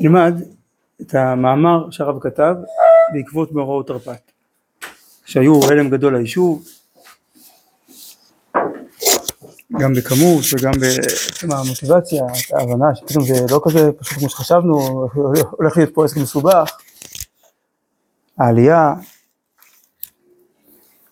נלמד 0.00 0.34
את 1.00 1.14
המאמר 1.14 1.90
שהרב 1.90 2.18
כתב 2.20 2.54
בעקבות 3.12 3.52
מאורעות 3.52 3.86
תרפ"ט 3.86 4.32
שהיו 5.24 5.60
הלם 5.70 5.90
גדול 5.90 6.16
ליישוב 6.16 6.64
גם 9.80 9.94
בכמות 9.94 10.44
וגם 10.52 10.72
בעצם 10.80 11.52
המוטיבציה, 11.52 12.24
ההבנה 12.58 12.94
שפתאום 12.94 13.24
זה 13.24 13.34
לא 13.50 13.60
כזה 13.64 13.92
פשוט 13.92 14.18
כמו 14.18 14.28
שחשבנו, 14.28 15.08
הולך 15.50 15.76
להיות 15.76 15.94
פה 15.94 16.04
עסק 16.04 16.16
מסובך, 16.16 16.76
העלייה, 18.38 18.94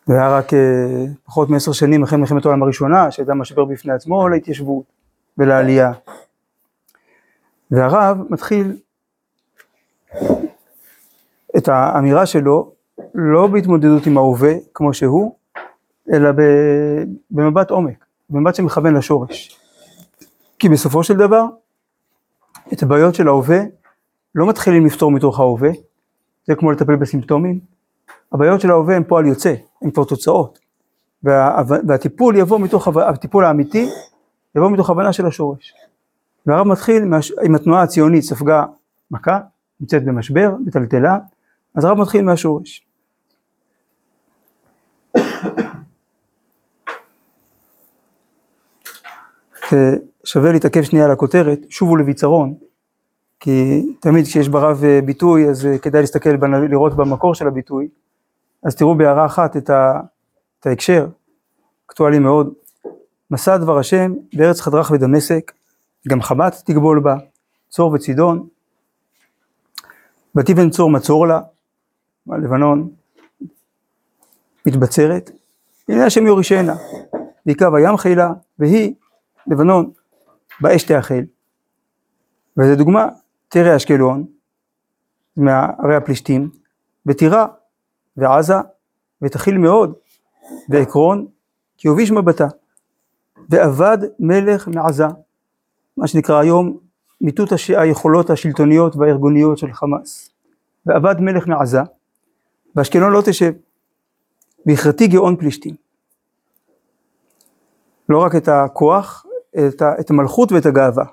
זה 0.07 0.15
היה 0.15 0.39
רק 0.39 0.55
אה, 0.55 0.59
פחות 1.25 1.51
מעשר 1.51 1.73
שנים 1.73 2.03
אחרי 2.03 2.19
מלחמת 2.19 2.45
העולם 2.45 2.63
הראשונה, 2.63 3.11
שהייתה 3.11 3.35
משבר 3.35 3.65
בפני 3.65 3.93
עצמו 3.93 4.29
להתיישבות 4.29 4.85
ולעלייה. 5.39 5.93
והרב 7.71 8.19
מתחיל 8.31 8.77
את 11.57 11.69
האמירה 11.69 12.27
שלו 12.27 12.73
לא 13.15 13.47
בהתמודדות 13.47 14.07
עם 14.07 14.19
ההווה 14.19 14.53
כמו 14.75 14.95
שהוא, 14.95 15.35
אלא 16.13 16.31
במבט 17.31 17.71
עומק, 17.71 18.05
במבט 18.31 18.55
שמכוון 18.55 18.95
לשורש. 18.95 19.61
כי 20.59 20.69
בסופו 20.69 21.05
של 21.05 21.17
דבר, 21.17 21.45
את 22.73 22.83
הבעיות 22.83 23.15
של 23.15 23.29
ההווה 23.29 23.59
לא 24.35 24.49
מתחילים 24.49 24.87
לפתור 24.87 25.11
מתוך 25.11 25.41
ההווה, 25.41 25.71
זה 26.47 26.55
כמו 26.55 26.73
לטפל 26.73 26.97
בסימפטומים, 26.97 27.61
הבעיות 28.33 28.61
של 28.61 28.71
ההווה 28.71 28.97
הם 28.97 29.05
פועל 29.05 29.27
יוצא, 29.27 29.55
הם 29.83 29.91
כבר 29.91 30.05
תוצאות, 30.05 30.59
וה, 31.23 31.63
והטיפול 31.89 32.37
יבוא 32.37 32.59
מתוך, 32.61 32.89
הטיפול 32.89 33.45
האמיתי 33.45 33.89
יבוא 34.57 34.71
מתוך 34.71 34.91
הבנה 34.91 35.13
של 35.13 35.27
השורש. 35.27 35.75
והרב 36.47 36.67
מתחיל 36.67 37.03
עם 37.43 37.55
התנועה 37.55 37.83
הציונית 37.83 38.23
ספגה 38.23 38.65
מכה, 39.11 39.41
נמצאת 39.81 40.05
במשבר, 40.05 40.51
בטלטלה, 40.67 41.19
אז 41.75 41.85
הרב 41.85 41.99
מתחיל 41.99 42.25
מהשורש. 42.25 42.87
שווה 50.25 50.53
להתעכב 50.53 50.83
שנייה 50.83 51.05
על 51.05 51.11
הכותרת, 51.11 51.59
שובו 51.69 51.97
לביצרון, 51.97 52.55
כי 53.41 53.87
תמיד 54.01 54.25
כשיש 54.25 54.49
ברב 54.49 54.85
אה, 54.85 55.01
ביטוי 55.05 55.49
אז 55.49 55.67
אה, 55.67 55.79
כדאי 55.79 56.01
להסתכל, 56.01 56.31
לראות 56.71 56.97
במקור 56.97 57.35
של 57.35 57.47
הביטוי, 57.47 57.89
אז 58.63 58.77
תראו 58.77 58.95
בהערה 58.95 59.27
אחת 59.27 59.57
את, 59.57 59.71
ה, 59.71 60.01
את 60.61 60.67
ההקשר, 60.67 61.07
אקטואלי 61.87 62.19
מאוד, 62.19 62.53
מסע 63.31 63.57
דבר 63.57 63.79
השם 63.79 64.15
בארץ 64.35 64.61
חדרך 64.61 64.91
ודמשק, 64.91 65.53
גם 66.09 66.23
חמת 66.23 66.55
תגבול 66.65 67.01
בה, 67.01 67.17
צור 67.69 67.93
וצידון, 67.93 68.47
ותיבן 70.37 70.71
צור 70.71 70.91
מצור 70.91 71.27
לה, 71.27 71.41
לבנון 72.27 72.91
מתבצרת, 74.67 75.31
הנה 75.89 76.07
השם 76.07 76.27
יורישנה, 76.27 76.75
ויקב 77.47 77.75
הים 77.75 77.97
חילה, 77.97 78.33
והיא, 78.59 78.95
לבנון, 79.47 79.91
באש 80.61 80.83
תאכל. 80.83 81.15
וזו 82.57 82.77
דוגמה, 82.77 83.09
תראה 83.49 83.77
אשקלון, 83.77 84.27
מערי 85.37 85.97
הפלישתים, 85.97 86.51
וטירה, 87.07 87.47
ועזה, 88.17 88.55
ותכיל 89.23 89.59
מאוד, 89.59 89.95
ועקרון, 90.69 91.27
כי 91.77 91.89
הוביש 91.89 92.11
מבטה, 92.11 92.47
ואבד 93.51 93.99
מלך 94.19 94.69
מעזה, 94.69 95.07
מה 95.97 96.07
שנקרא 96.07 96.41
היום 96.41 96.79
מיטוט 97.21 97.53
הש... 97.53 97.71
היכולות 97.71 98.31
השלטוניות 98.31 98.97
והארגוניות 98.97 99.59
של 99.59 99.73
חמאס. 99.73 100.31
ואבד 100.87 101.21
מלך 101.21 101.47
מעזה, 101.47 101.81
ואשקלון 102.77 103.13
לא 103.13 103.23
תשב, 103.27 103.53
והכרתי 104.67 105.07
גאון 105.09 105.37
פלישתים. 105.37 105.75
לא 108.09 108.23
רק 108.23 108.35
את 108.37 108.49
הכוח, 108.49 109.27
את, 109.69 109.83
ה... 109.83 110.01
את 110.01 110.11
המלכות 110.11 110.53
ואת 110.53 110.67
הגאווה. 110.67 111.05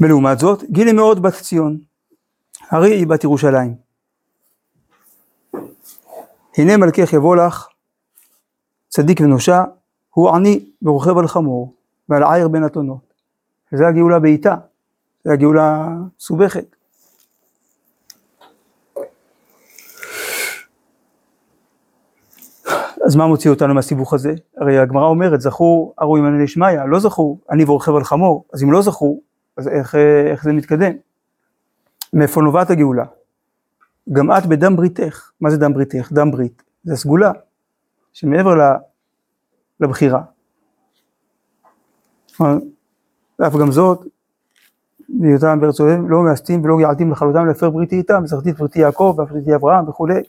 ולעומת 0.00 0.38
זאת, 0.38 0.64
גילי 0.64 0.92
מאוד 0.92 1.22
בת 1.22 1.34
ציון, 1.34 1.78
הרי 2.70 2.90
היא 2.90 3.06
בת 3.06 3.24
ירושלים. 3.24 3.74
הנה 6.56 6.76
מלכך 6.76 7.12
יבוא 7.12 7.36
לך, 7.36 7.68
צדיק 8.88 9.20
ונושע, 9.20 9.62
הוא 10.10 10.30
עני 10.30 10.70
ורוכב 10.82 11.18
על 11.18 11.28
חמור, 11.28 11.74
ועל 12.08 12.22
עיר 12.22 12.48
בין 12.48 12.66
אתונות. 12.66 13.09
וזה 13.72 13.88
הגאולה 13.88 14.18
בעיטה, 14.18 14.56
זה 15.24 15.32
הגאולה 15.32 15.88
מסובכת. 16.18 16.76
אז 23.06 23.16
מה 23.16 23.26
מוציא 23.26 23.50
אותנו 23.50 23.74
מהסיבוך 23.74 24.14
הזה? 24.14 24.34
הרי 24.56 24.78
הגמרא 24.78 25.06
אומרת, 25.06 25.40
זכו 25.40 25.94
ארו 26.00 26.18
ימני 26.18 26.44
לשמיא, 26.44 26.84
לא 26.88 27.00
זכו, 27.00 27.38
אני 27.50 27.64
ורוכב 27.64 27.94
על 27.94 28.04
חמור, 28.04 28.44
אז 28.52 28.62
אם 28.62 28.72
לא 28.72 28.82
זכו, 28.82 29.20
אז 29.56 29.68
איך, 29.68 29.94
איך 30.30 30.44
זה 30.44 30.52
מתקדם? 30.52 30.92
מאיפה 32.12 32.40
נובעת 32.40 32.70
הגאולה? 32.70 33.04
גם 34.12 34.30
את 34.32 34.46
בדם 34.46 34.76
בריתך, 34.76 35.30
מה 35.40 35.50
זה 35.50 35.56
דם 35.56 35.72
בריתך? 35.72 36.12
דם 36.12 36.30
ברית, 36.30 36.62
זה 36.84 36.92
הסגולה, 36.92 37.32
שמעבר 38.12 38.76
לבחירה. 39.80 40.22
ואף 43.40 43.52
גם 43.56 43.72
זאת, 43.72 44.06
בהיותם 45.08 45.60
בארץ 45.60 45.80
אוהב, 45.80 46.00
לא 46.08 46.22
מאסתים 46.22 46.64
ולא 46.64 46.76
געלתים 46.78 47.12
לכלותם 47.12 47.46
להפר 47.46 47.70
בריתי 47.70 47.96
איתם, 47.96 48.22
וזכרתי 48.24 48.50
את 48.50 48.58
בריתי 48.58 48.78
יעקב 48.80 49.14
ואף 49.18 49.30
בריתי 49.30 49.54
אברהם 49.54 49.88
וכולי. 49.88 50.22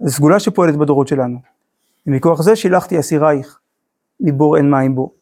זו 0.00 0.10
סגולה 0.10 0.40
שפועלת 0.40 0.76
בדורות 0.76 1.08
שלנו. 1.08 1.38
ומכוח 2.06 2.42
זה 2.42 2.56
שילחתי 2.56 3.00
אסירייך, 3.00 3.60
מבור 4.20 4.56
אין 4.56 4.70
מים 4.70 4.94
בו. 4.94 5.12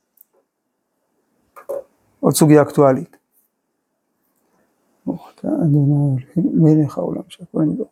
עוד 2.21 2.35
סוגיה 2.35 2.63
אקטואלית. 2.63 3.17
מלך 6.37 6.99
העולם 6.99 7.23
שהכל 7.29 7.63
נדור. 7.63 7.89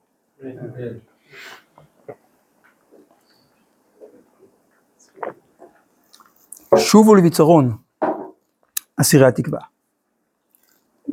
שובו 6.76 7.14
לביצרון. 7.14 7.83
אסירי 8.96 9.26
התקווה. 9.26 9.60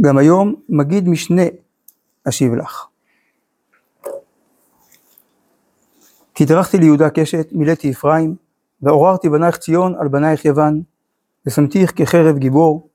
גם 0.01 0.17
היום 0.17 0.55
מגיד 0.69 1.07
משנה 1.07 1.41
אשיב 2.29 2.53
לך. 2.53 2.87
כי 6.33 6.45
דרכתי 6.45 6.77
ליהודה 6.77 7.09
קשת, 7.09 7.47
מילאתי 7.51 7.91
אפרים, 7.91 8.35
ועוררתי 8.81 9.29
בנייך 9.29 9.57
ציון 9.57 9.95
על 9.99 10.07
בנייך 10.07 10.45
יוון, 10.45 10.81
ושמתיך 11.45 11.91
כחרב 11.95 12.37
גיבור. 12.37 12.89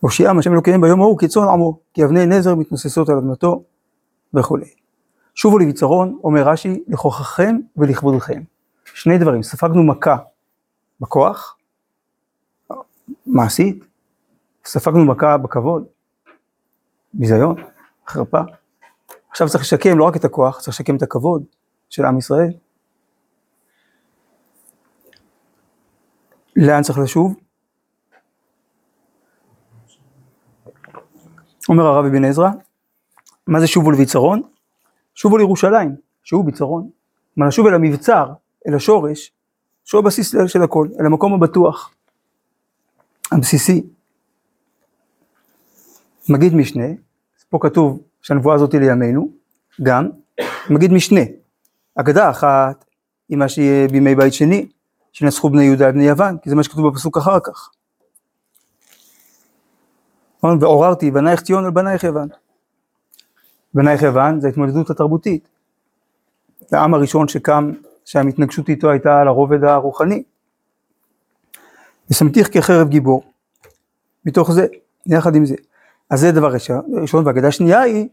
הושיעם 0.00 0.38
השם 0.38 0.52
אלוקיהם 0.52 0.80
ביום 0.80 1.00
ההוא 1.00 1.18
כצאן 1.18 1.42
עמו, 1.42 1.78
כי 1.94 2.04
אבני 2.04 2.26
נזר 2.26 2.54
מתנוססות 2.54 3.08
על 3.08 3.16
אדמתו 3.16 3.64
וכולי. 4.34 4.83
שובו 5.34 5.58
לביצרון, 5.58 6.18
אומר 6.24 6.48
רש"י, 6.48 6.82
לכוחכם 6.88 7.56
ולכבודכם. 7.76 8.42
שני 8.84 9.18
דברים, 9.18 9.42
ספגנו 9.42 9.84
מכה 9.84 10.16
בכוח, 11.00 11.56
מעשית, 13.26 13.84
ספגנו 14.64 15.04
מכה 15.04 15.36
בכבוד, 15.36 15.84
ביזיון, 17.14 17.56
חרפה. 18.08 18.40
עכשיו 19.30 19.48
צריך 19.48 19.64
לשקם 19.64 19.98
לא 19.98 20.04
רק 20.04 20.16
את 20.16 20.24
הכוח, 20.24 20.60
צריך 20.60 20.68
לשקם 20.68 20.96
את 20.96 21.02
הכבוד 21.02 21.44
של 21.90 22.04
עם 22.04 22.18
ישראל. 22.18 22.52
לאן 26.56 26.82
צריך 26.82 26.98
לשוב? 26.98 27.34
אומר 31.68 31.84
הרב 31.84 32.04
אבן 32.04 32.24
עזרא, 32.24 32.50
מה 33.46 33.60
זה 33.60 33.66
שובו 33.66 33.90
לביצרון? 33.90 34.53
שובו 35.14 35.38
לירושלים, 35.38 35.96
שהוא 36.22 36.44
ביצרון. 36.44 36.90
כלומר, 37.34 37.48
לשוב 37.48 37.66
אל 37.66 37.74
המבצר, 37.74 38.32
אל 38.68 38.74
השורש, 38.74 39.32
שהוא 39.84 39.98
הבסיס 39.98 40.34
של 40.46 40.62
הכל, 40.62 40.88
אל 41.00 41.06
המקום 41.06 41.34
הבטוח, 41.34 41.94
הבסיסי. 43.32 43.82
מגיד 46.28 46.54
משנה, 46.54 46.84
פה 47.50 47.58
כתוב 47.62 48.00
שהנבואה 48.22 48.54
הזאת 48.54 48.72
היא 48.72 48.80
לימינו, 48.80 49.28
גם, 49.82 50.08
מגיד 50.70 50.92
משנה, 50.92 51.20
אגדה 51.94 52.30
אחת 52.30 52.84
היא 53.28 53.38
מה 53.38 53.48
שיהיה 53.48 53.88
בימי 53.88 54.14
בית 54.14 54.32
שני, 54.32 54.68
שנצחו 55.12 55.50
בני 55.50 55.64
יהודה 55.64 55.90
ובני 55.90 56.04
יוון, 56.04 56.38
כי 56.42 56.50
זה 56.50 56.56
מה 56.56 56.62
שכתוב 56.62 56.88
בפסוק 56.88 57.16
אחר 57.16 57.40
כך. 57.40 57.70
נכון? 60.36 60.58
ועוררתי 60.60 61.10
בנייך 61.10 61.42
ציון 61.42 61.64
על 61.64 61.70
בנייך 61.70 62.04
יוון. 62.04 62.28
בנייך 63.74 64.02
יוון 64.02 64.40
זה 64.40 64.46
ההתמודדות 64.46 64.90
התרבותית. 64.90 65.48
זה 66.68 66.78
העם 66.78 66.94
הראשון 66.94 67.28
שקם 67.28 67.72
שהמתנגשות 68.04 68.68
איתו 68.68 68.90
הייתה 68.90 69.20
על 69.20 69.28
הרובד 69.28 69.64
הרוחני. 69.64 70.22
ושמתיך 72.10 72.48
כחרב 72.52 72.88
גיבור, 72.88 73.22
מתוך 74.24 74.52
זה, 74.52 74.66
יחד 75.06 75.34
עם 75.34 75.46
זה. 75.46 75.54
אז 76.10 76.20
זה 76.20 76.32
דבר 76.32 76.52
ראשון, 76.92 77.26
והאגדה 77.26 77.48
השנייה 77.48 77.80
היא 77.80 78.08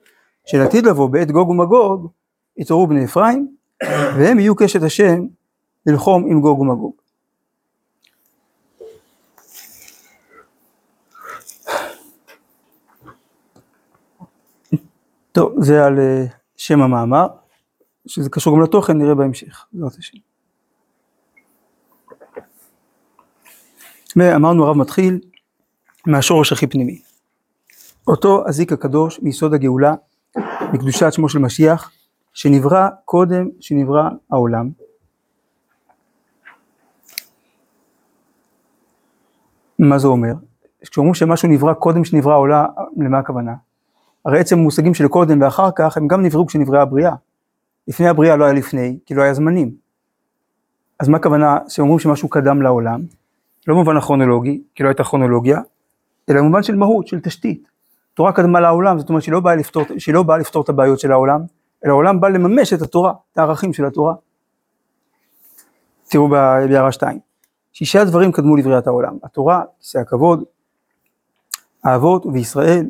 שלעתיד 0.45 0.85
לבוא 0.85 1.09
בעת 1.09 1.31
גוג 1.31 1.49
ומגוג, 1.49 2.07
יתעוררו 2.57 2.87
בני 2.87 3.05
אפרים, 3.05 3.55
והם 4.17 4.39
יהיו 4.39 4.55
קשת 4.55 4.83
השם 4.83 5.25
ללחום 5.85 6.25
עם 6.27 6.41
גוג 6.41 6.59
ומגוג. 6.59 7.00
טוב, 15.31 15.53
זה 15.59 15.85
על 15.85 15.99
אה, 15.99 16.25
שם 16.57 16.81
המאמר, 16.81 17.27
שזה 18.07 18.29
קשור 18.29 18.55
גם 18.55 18.63
לתוכן, 18.63 18.97
נראה 18.97 19.15
בהמשך, 19.15 19.65
בעזרת 19.73 19.99
השם. 19.99 20.17
ואמרנו 24.15 24.65
הרב 24.65 24.77
מתחיל 24.77 25.19
מהשורש 26.07 26.51
הכי 26.51 26.67
פנימי. 26.67 27.01
אותו 28.07 28.47
הזיק 28.47 28.71
הקדוש 28.71 29.19
מיסוד 29.19 29.53
הגאולה, 29.53 29.93
מקדושת 30.73 31.13
שמו 31.13 31.29
של 31.29 31.39
משיח, 31.39 31.91
שנברא 32.33 32.89
קודם 33.05 33.49
שנברא 33.59 34.09
העולם. 34.31 34.69
מה 39.79 39.99
זה 39.99 40.07
אומר? 40.07 40.33
כשאומרים 40.81 41.13
שמשהו 41.13 41.49
נברא 41.49 41.73
קודם 41.73 42.05
שנברא 42.05 42.33
העולם, 42.33 42.65
למה 42.97 43.19
הכוונה? 43.19 43.53
הרי 44.25 44.39
עצם 44.39 44.59
המושגים 44.59 44.93
של 44.93 45.07
קודם 45.07 45.41
ואחר 45.41 45.69
כך 45.75 45.97
הם 45.97 46.07
גם 46.07 46.25
נבראו 46.25 46.47
כשנבראה 46.47 46.81
הבריאה. 46.81 47.15
לפני 47.87 48.07
הבריאה 48.07 48.35
לא 48.35 48.45
היה 48.45 48.53
לפני, 48.53 48.97
כי 49.05 49.13
לא 49.13 49.21
היה 49.21 49.33
זמנים. 49.33 49.71
אז 50.99 51.09
מה 51.09 51.17
הכוונה 51.17 51.57
שאומרים 51.67 51.99
שמשהו 51.99 52.29
קדם 52.29 52.61
לעולם? 52.61 53.01
לא 53.67 53.75
במובן 53.75 53.97
הכרונולוגי, 53.97 54.61
כי 54.75 54.83
לא 54.83 54.87
הייתה 54.87 55.03
כרונולוגיה, 55.03 55.59
אלא 56.29 56.41
במובן 56.41 56.63
של 56.63 56.75
מהות, 56.75 57.07
של 57.07 57.19
תשתית. 57.19 57.67
תורה 58.13 58.31
קדמה 58.31 58.59
לעולם, 58.59 58.99
זאת 58.99 59.09
אומרת 59.09 59.23
שהיא 59.23 59.33
לא 59.33 59.39
באה 59.39 59.55
לפתור, 59.55 59.83
לא 60.13 60.23
באה 60.23 60.37
לפתור 60.37 60.63
את 60.63 60.69
הבעיות 60.69 60.99
של 60.99 61.11
העולם, 61.11 61.41
אלא 61.85 61.91
העולם 61.91 62.21
בא 62.21 62.27
לממש 62.27 62.73
את 62.73 62.81
התורה, 62.81 63.13
את 63.33 63.37
הערכים 63.37 63.73
של 63.73 63.85
התורה. 63.85 64.13
תראו 66.09 66.29
בהערה 66.29 66.91
2. 66.91 67.19
שישה 67.73 68.05
דברים 68.05 68.31
קדמו 68.31 68.55
לבריאת 68.55 68.87
העולם, 68.87 69.17
התורה, 69.23 69.61
כיסא 69.79 69.97
הכבוד, 69.97 70.43
האבות 71.83 72.25
וישראל 72.25 72.89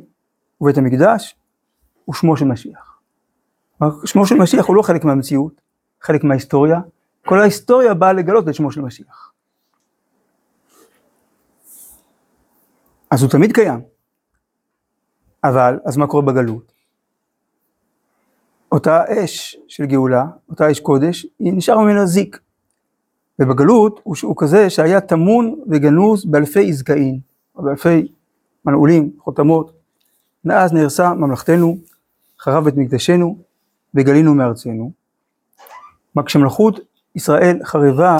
ובית 0.61 0.77
המקדש 0.77 1.35
ושמו 2.09 2.37
של 2.37 2.45
משיח. 2.45 2.99
שמו 4.05 4.25
של 4.25 4.35
משיח 4.35 4.65
הוא 4.65 4.75
לא 4.75 4.81
חלק 4.81 5.03
מהמציאות, 5.03 5.61
חלק 6.01 6.23
מההיסטוריה, 6.23 6.79
כל 7.25 7.39
ההיסטוריה 7.39 7.93
באה 7.93 8.13
לגלות 8.13 8.49
את 8.49 8.55
שמו 8.55 8.71
של 8.71 8.81
משיח. 8.81 9.31
אז 13.11 13.21
הוא 13.21 13.31
תמיד 13.31 13.51
קיים. 13.51 13.79
אבל, 15.43 15.79
אז 15.85 15.97
מה 15.97 16.07
קורה 16.07 16.23
בגלות? 16.23 16.71
אותה 18.71 19.03
אש 19.07 19.57
של 19.67 19.85
גאולה, 19.85 20.25
אותה 20.49 20.71
אש 20.71 20.79
קודש, 20.79 21.25
היא 21.39 21.53
נשאר 21.53 21.79
ממנה 21.79 22.05
זיק. 22.05 22.39
ובגלות 23.39 23.99
הוא, 24.03 24.15
הוא 24.23 24.35
כזה 24.37 24.69
שהיה 24.69 25.01
טמון 25.01 25.55
וגנוז 25.69 26.25
באלפי 26.25 26.69
עזקאים, 26.69 27.19
או 27.55 27.63
באלפי 27.63 28.11
מנעולים, 28.65 29.11
חותמות. 29.19 29.80
מאז 30.45 30.73
נהרסה 30.73 31.13
ממלכתנו, 31.13 31.77
חרב 32.39 32.63
בית 32.63 32.77
מקדשנו, 32.77 33.37
וגלינו 33.93 34.35
מארצנו. 34.35 34.91
מה 36.15 36.23
כשמלכות 36.23 36.79
ישראל 37.15 37.59
חרבה, 37.63 38.17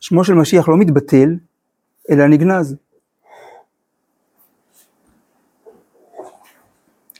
שמו 0.00 0.24
של 0.24 0.34
משיח 0.34 0.68
לא 0.68 0.76
מתבטל, 0.76 1.36
אלא 2.10 2.26
נגנז. 2.26 2.76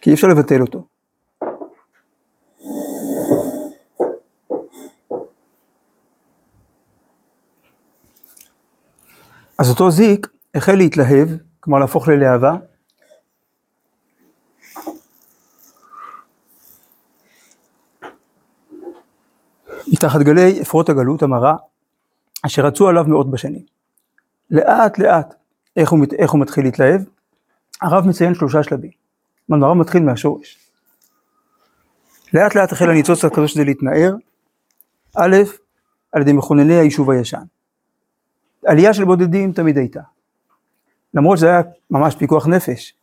כי 0.01 0.11
אי 0.11 0.15
אפשר 0.15 0.27
לבטל 0.27 0.61
אותו. 0.61 0.87
אז 9.59 9.71
אותו 9.71 9.91
זיק 9.91 10.27
החל 10.55 10.75
להתלהב, 10.75 11.29
כלומר 11.61 11.79
להפוך 11.79 12.09
ללהבה. 12.09 12.57
מתחת 19.93 20.21
גלי 20.21 20.63
אפרות 20.63 20.89
הגלות 20.89 21.23
המרה, 21.23 21.57
אשר 22.47 22.67
רצו 22.67 22.89
עליו 22.89 23.05
מאות 23.09 23.31
בשנים. 23.31 23.63
לאט 24.51 24.99
לאט, 24.99 25.35
איך 25.77 25.91
הוא, 25.91 25.99
איך 26.19 26.31
הוא 26.31 26.41
מתחיל 26.41 26.65
להתלהב? 26.65 27.01
הרב 27.83 28.07
מציין 28.07 28.35
שלושה 28.35 28.63
שלבים. 28.63 28.91
הרב 29.51 29.77
מתחיל 29.77 30.03
מהשורש. 30.03 30.59
לאט 32.35 32.55
לאט 32.55 32.73
החל 32.73 32.91
הניצוץ 32.91 33.25
הקדוש 33.25 33.53
הזה 33.53 33.65
להתנער, 33.65 34.15
א', 35.17 35.37
על 36.13 36.23
ידי 36.23 36.33
מכונני 36.33 36.75
היישוב 36.75 37.11
הישן. 37.11 37.43
עלייה 38.67 38.95
של 38.95 39.05
בודדים 39.05 39.53
תמיד 39.53 39.79
הייתה. 39.79 40.01
למרות 41.15 41.39
שזה 41.39 41.47
היה 41.47 41.61
ממש 41.91 42.17
פיקוח 42.17 42.47
נפש. 42.47 42.95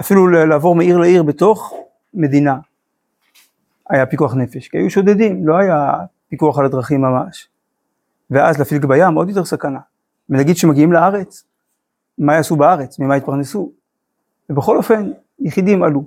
אפילו 0.00 0.28
לעבור 0.28 0.74
מעיר 0.74 0.98
לעיר 0.98 1.22
בתוך 1.22 1.74
מדינה 2.14 2.56
היה 3.92 4.06
פיקוח 4.06 4.34
נפש, 4.34 4.68
כי 4.68 4.78
היו 4.78 4.90
שודדים, 4.90 5.48
לא 5.48 5.58
היה 5.58 5.94
פיקוח 6.28 6.58
על 6.58 6.64
הדרכים 6.64 7.00
ממש. 7.00 7.48
ואז 8.30 8.58
להפליג 8.58 8.86
בים 8.86 9.14
עוד 9.14 9.28
יותר 9.28 9.44
סכנה. 9.44 9.78
ונגיד 10.30 10.56
שמגיעים 10.56 10.92
לארץ, 10.92 11.44
מה 12.18 12.34
יעשו 12.34 12.56
בארץ, 12.56 12.98
ממה 12.98 13.16
יתפרנסו. 13.16 13.72
ובכל 14.50 14.76
אופן, 14.76 15.10
יחידים 15.40 15.82
עלו. 15.82 16.04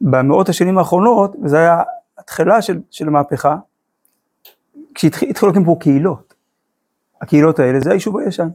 במאות 0.00 0.48
השנים 0.48 0.78
האחרונות, 0.78 1.36
וזו 1.42 1.56
הייתה 1.56 1.82
התחלה 2.18 2.62
של, 2.62 2.80
של 2.90 3.08
המהפכה, 3.08 3.56
כשהתחילו 4.94 5.48
להקים 5.48 5.64
פה 5.64 5.76
קהילות. 5.80 6.34
הקהילות 7.22 7.58
האלה 7.58 7.80
זה 7.80 7.90
היישוב 7.90 8.16
הישן. 8.16 8.48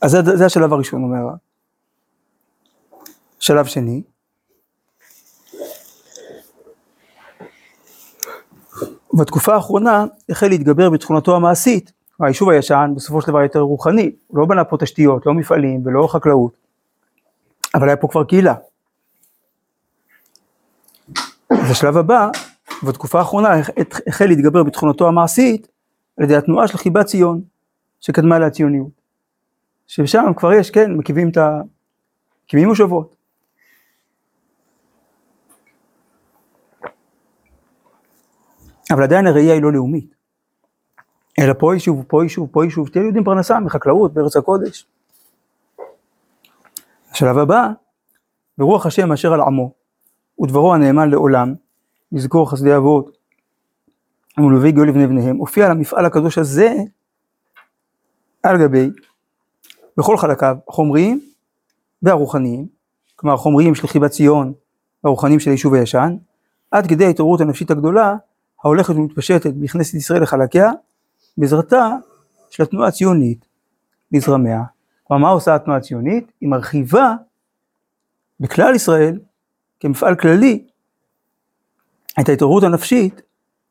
אז 0.00 0.10
זה, 0.10 0.36
זה 0.36 0.46
השלב 0.46 0.72
הראשון, 0.72 1.02
אומר. 1.02 1.34
שלב 3.38 3.64
שני, 3.64 4.02
בתקופה 9.18 9.54
האחרונה 9.54 10.04
החל 10.28 10.48
להתגבר 10.48 10.90
בתכונתו 10.90 11.36
המעשית, 11.36 11.92
היישוב 12.20 12.48
הישן 12.50 12.92
בסופו 12.96 13.20
של 13.20 13.28
דבר 13.28 13.42
יותר 13.42 13.60
רוחני, 13.60 14.12
הוא 14.26 14.38
לא 14.38 14.46
בנה 14.46 14.64
פה 14.64 14.76
תשתיות, 14.76 15.26
לא 15.26 15.34
מפעלים 15.34 15.82
ולא 15.84 16.06
חקלאות, 16.06 16.56
אבל 17.74 17.88
היה 17.88 17.96
פה 17.96 18.08
כבר 18.08 18.24
קהילה. 18.24 18.54
אז 21.50 21.70
השלב 21.70 21.96
הבא, 21.96 22.28
בתקופה 22.82 23.18
האחרונה 23.18 23.48
החל 24.06 24.26
להתגבר 24.26 24.62
בתכונתו 24.62 25.08
המעשית 25.08 25.68
על 26.18 26.24
ידי 26.24 26.36
התנועה 26.36 26.68
של 26.68 26.78
חיבת 26.78 27.06
ציון, 27.06 27.40
שקדמה 28.00 28.38
לציוניות. 28.38 29.04
ששם 29.86 30.32
כבר 30.36 30.52
יש, 30.52 30.70
כן, 30.70 30.92
מקימים 30.92 31.28
את 31.28 31.36
ה... 31.36 31.60
מקימים 32.44 32.68
מושבות. 32.68 33.16
אבל 38.94 39.02
עדיין 39.02 39.26
הראייה 39.26 39.54
היא 39.54 39.62
לא 39.62 39.72
לאומית. 39.72 40.14
אלא 41.38 41.52
פה 41.58 41.74
יישוב, 41.74 42.04
פה 42.08 42.22
יישוב, 42.22 42.48
פה 42.52 42.64
יישוב, 42.64 42.88
תהיה 42.88 43.02
יהודים 43.02 43.24
פרנסה 43.24 43.60
מחקלאות 43.60 44.14
בארץ 44.14 44.36
הקודש. 44.36 44.86
השלב 47.10 47.38
הבא, 47.38 47.68
ברוח 48.58 48.86
השם 48.86 49.12
אשר 49.12 49.32
על 49.32 49.40
עמו, 49.40 49.72
ודברו 50.40 50.74
הנאמן 50.74 51.10
לעולם, 51.10 51.54
לזכור 52.12 52.50
חסדי 52.50 52.76
אבות, 52.76 53.18
ולביא 54.38 54.70
גאול 54.70 54.88
לבני 54.88 55.06
בניהם, 55.06 55.36
הופיע 55.36 55.66
על 55.66 55.70
המפעל 55.70 56.06
הקדוש 56.06 56.38
הזה, 56.38 56.74
על 58.42 58.58
גבי, 58.58 58.90
בכל 59.96 60.16
חלקיו, 60.16 60.56
החומריים 60.68 61.20
והרוחניים, 62.02 62.66
כלומר 63.16 63.34
החומריים 63.34 63.74
של 63.74 63.86
חיבת 63.86 64.10
ציון, 64.10 64.52
והרוחניים 65.04 65.40
של 65.40 65.50
היישוב 65.50 65.74
הישן, 65.74 66.16
עד 66.70 66.86
כדי 66.86 67.04
ההתעוררות 67.04 67.40
הנפשית 67.40 67.70
הגדולה, 67.70 68.16
ההולכת 68.64 68.94
ומתפשטת 68.94 69.52
בכנסת 69.52 69.94
ישראל 69.94 70.22
לחלקיה, 70.22 70.70
בעזרתה 71.38 71.90
של 72.50 72.62
התנועה 72.62 72.88
הציונית 72.88 73.46
לזרמיה. 74.12 74.62
כלומר, 75.04 75.22
מה 75.22 75.28
עושה 75.28 75.54
התנועה 75.54 75.78
הציונית? 75.78 76.32
היא 76.40 76.48
מרחיבה 76.48 77.14
בכלל 78.40 78.74
ישראל, 78.74 79.18
כמפעל 79.80 80.16
כללי, 80.16 80.64
את 82.20 82.28
ההתעוררות 82.28 82.62
הנפשית 82.62 83.22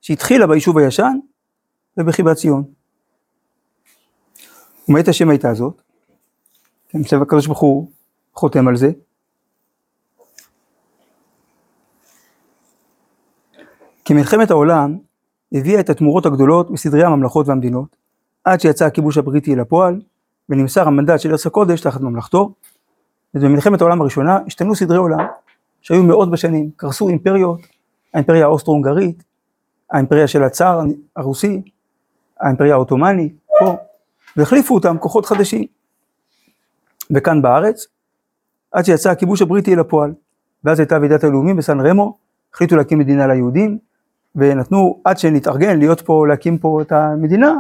שהתחילה 0.02 0.48
ביישוב 0.48 0.78
הישן 0.78 1.18
ובחיבת 1.98 2.38
ציון. 2.38 2.64
ומאת 4.90 5.08
השם 5.08 5.30
הייתה 5.30 5.54
זאת? 5.54 5.82
כן, 6.90 7.00
הקדוש 7.22 7.48
ברוך 7.48 7.60
הוא 7.60 7.92
חותם 8.34 8.68
על 8.68 8.76
זה. 8.76 8.92
כי 14.06 14.14
מלחמת 14.14 14.52
העולם 14.52 14.98
הביאה 15.52 15.80
את 15.80 15.90
התמורות 15.90 16.26
הגדולות 16.26 16.72
בסדרי 16.72 17.04
הממלכות 17.04 17.48
והמדינות, 17.48 17.96
עד 18.44 18.62
שיצא 18.62 18.86
הכיבוש 18.86 19.18
הבריטי 19.18 19.56
לפועל, 19.56 20.02
ונמסר 20.50 20.88
המנדט 20.88 21.20
של 21.20 21.32
ארץ 21.32 21.46
הקודש 21.46 21.82
תחת 21.82 22.02
ממלכתו. 22.02 22.54
ובמלחמת 23.36 23.82
העולם 23.82 24.02
הראשונה 24.02 24.40
השתנו 24.48 24.76
סדרי 24.76 24.98
עולם 24.98 25.26
שהיו 25.82 26.04
מאות 26.04 26.32
בשנים, 26.32 26.70
קרסו 26.76 27.10
אימפריות, 27.10 27.60
האימפריה 28.14 28.46
האוסטרו-הונגרית, 28.46 29.24
האימפריה 29.92 30.28
של 30.28 30.44
הצאר 30.44 30.82
הרוסי, 31.16 31.62
האימפריה 32.40 32.74
העות'מאנית, 32.74 33.34
פה, 33.60 33.76
והחליפו 34.38 34.76
אותם 34.76 34.98
כוחות 34.98 35.26
חדשים. 35.26 35.66
וכאן 37.16 37.42
בארץ, 37.42 37.88
עד 38.72 38.86
שיצא 38.86 39.10
הכיבוש 39.12 39.42
הבריטי 39.42 39.74
אל 39.74 39.80
הפועל, 39.80 40.14
ואז 40.64 40.80
הייתה 40.80 40.98
ועידת 41.02 41.24
הלאומים 41.24 41.56
בסן 41.56 41.80
רמו, 41.80 42.18
החליטו 42.54 42.76
להקים 42.76 43.00
מדינה 43.00 43.28
ליהודים, 43.28 43.78
ונתנו, 44.36 45.02
עד 45.04 45.18
שנתארגן 45.18 45.80
להיות 45.80 46.02
פה, 46.02 46.28
להקים 46.28 46.58
פה 46.58 46.82
את 46.82 46.92
המדינה, 46.92 47.54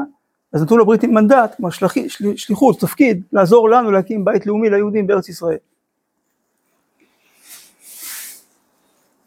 אז 0.53 0.63
נתנו 0.63 0.77
לבריטים 0.77 1.13
מנדט, 1.13 1.55
כלומר 1.55 1.69
שליח, 1.69 1.93
שליחות, 2.35 2.79
תפקיד, 2.79 3.23
לעזור 3.31 3.69
לנו 3.69 3.91
להקים 3.91 4.25
בית 4.25 4.45
לאומי 4.45 4.69
ליהודים 4.69 5.07
בארץ 5.07 5.29
ישראל. 5.29 5.57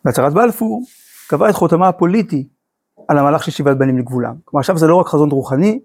בהצהרת 0.05 0.33
בלפור 0.33 0.83
קבע 1.29 1.51
את 1.51 1.55
חותמה 1.55 1.89
הפוליטי 1.89 2.47
על 3.09 3.19
המהלך 3.19 3.45
של 3.45 3.51
שיבת 3.51 3.77
בנים 3.77 3.99
לגבולם. 3.99 4.35
כלומר 4.45 4.61
עכשיו 4.61 4.79
זה 4.79 4.87
לא 4.87 4.97
רק 4.97 5.07
חזון 5.07 5.31
רוחני, 5.31 5.81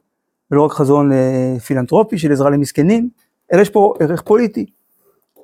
ולא 0.52 0.66
רק 0.66 0.72
חזון 0.72 1.12
אה, 1.12 1.56
פילנטרופי 1.66 2.18
של 2.18 2.32
עזרה 2.32 2.50
למסכנים, 2.50 3.10
אלא 3.54 3.62
יש 3.62 3.70
פה 3.70 3.94
ערך 4.00 4.22
פוליטי. 4.22 4.66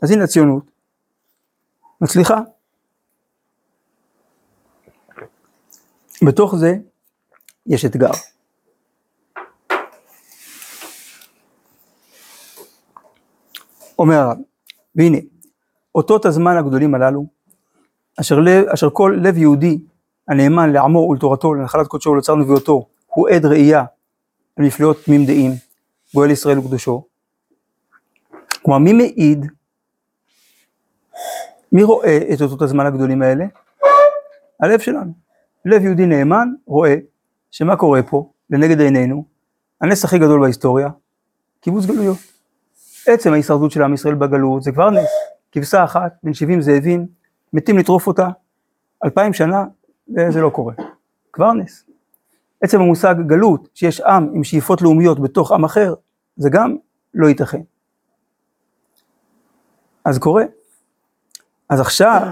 אז 0.02 0.12
הנה 0.12 0.24
הציונות, 0.24 0.72
מצליחה. 2.02 2.42
בתוך 6.26 6.56
זה 6.56 6.76
יש 7.66 7.86
אתגר. 7.86 8.12
אומר 14.00 14.16
הרב, 14.16 14.38
והנה, 14.96 15.18
אותות 15.96 16.26
הזמן 16.26 16.58
הגדולים 16.58 16.96
הללו, 16.96 17.26
אשר, 18.22 18.40
לב, 18.40 18.66
אשר 18.74 18.90
כל 18.94 19.18
לב 19.24 19.38
יהודי 19.38 19.80
הנאמן 20.28 20.74
לעמו 20.74 21.00
ולתורתו, 21.00 21.54
לנחלת 21.54 21.88
קודשו 21.88 22.10
ולצר 22.10 22.36
נביאותו, 22.36 22.88
הוא 23.08 23.30
עד 23.30 23.46
ראייה 23.46 23.84
על 24.56 24.66
מפלאות 24.66 25.04
תמים 25.06 25.26
דעים, 25.26 25.52
גואל 26.14 26.32
ישראל 26.32 26.60
וקדושו. 26.60 27.06
כלומר, 28.62 28.78
מי 28.80 28.94
מעיד? 28.94 29.46
מי 31.72 31.84
רואה 31.84 32.20
את 32.34 32.42
אותות 32.42 32.62
הזמן 32.62 32.86
הגדולים 32.86 33.22
האלה? 33.22 33.46
הלב 34.60 34.80
שלנו. 34.80 35.27
לב 35.68 35.84
יהודי 35.84 36.06
נאמן 36.06 36.50
רואה 36.66 36.96
שמה 37.52 37.76
קורה 37.76 38.04
פה, 38.04 38.32
לנגד 38.50 38.82
עינינו, 38.82 39.26
הנס 39.82 40.06
הכי 40.06 40.20
גדול 40.20 40.42
בהיסטוריה, 40.42 40.90
קיבוץ 41.62 41.86
גלויות. 41.86 42.18
עצם 43.08 43.34
ההישרדות 43.34 43.72
של 43.72 43.82
עם 43.82 43.94
ישראל 43.94 44.16
בגלות 44.16 44.64
זה 44.64 44.72
כבר 44.72 44.90
נס. 44.90 45.10
כבשה 45.52 45.84
אחת, 45.84 46.16
בין 46.24 46.34
70 46.34 46.62
זאבים, 46.62 47.08
מתים 47.54 47.78
לטרוף 47.78 48.08
אותה, 48.08 48.28
אלפיים 49.06 49.34
שנה, 49.34 49.66
וזה 50.18 50.42
לא 50.42 50.50
קורה. 50.50 50.74
כבר 51.34 51.54
נס. 51.54 51.86
עצם 52.62 52.82
המושג 52.82 53.16
גלות, 53.28 53.70
שיש 53.74 54.02
עם 54.02 54.30
עם 54.34 54.44
שאיפות 54.44 54.82
לאומיות 54.82 55.20
בתוך 55.20 55.52
עם 55.52 55.66
אחר, 55.66 55.94
זה 56.38 56.50
גם 56.50 56.76
לא 57.14 57.28
ייתכן. 57.28 57.62
אז 60.06 60.18
קורה. 60.18 60.44
אז 61.70 61.80
עכשיו, 61.80 62.32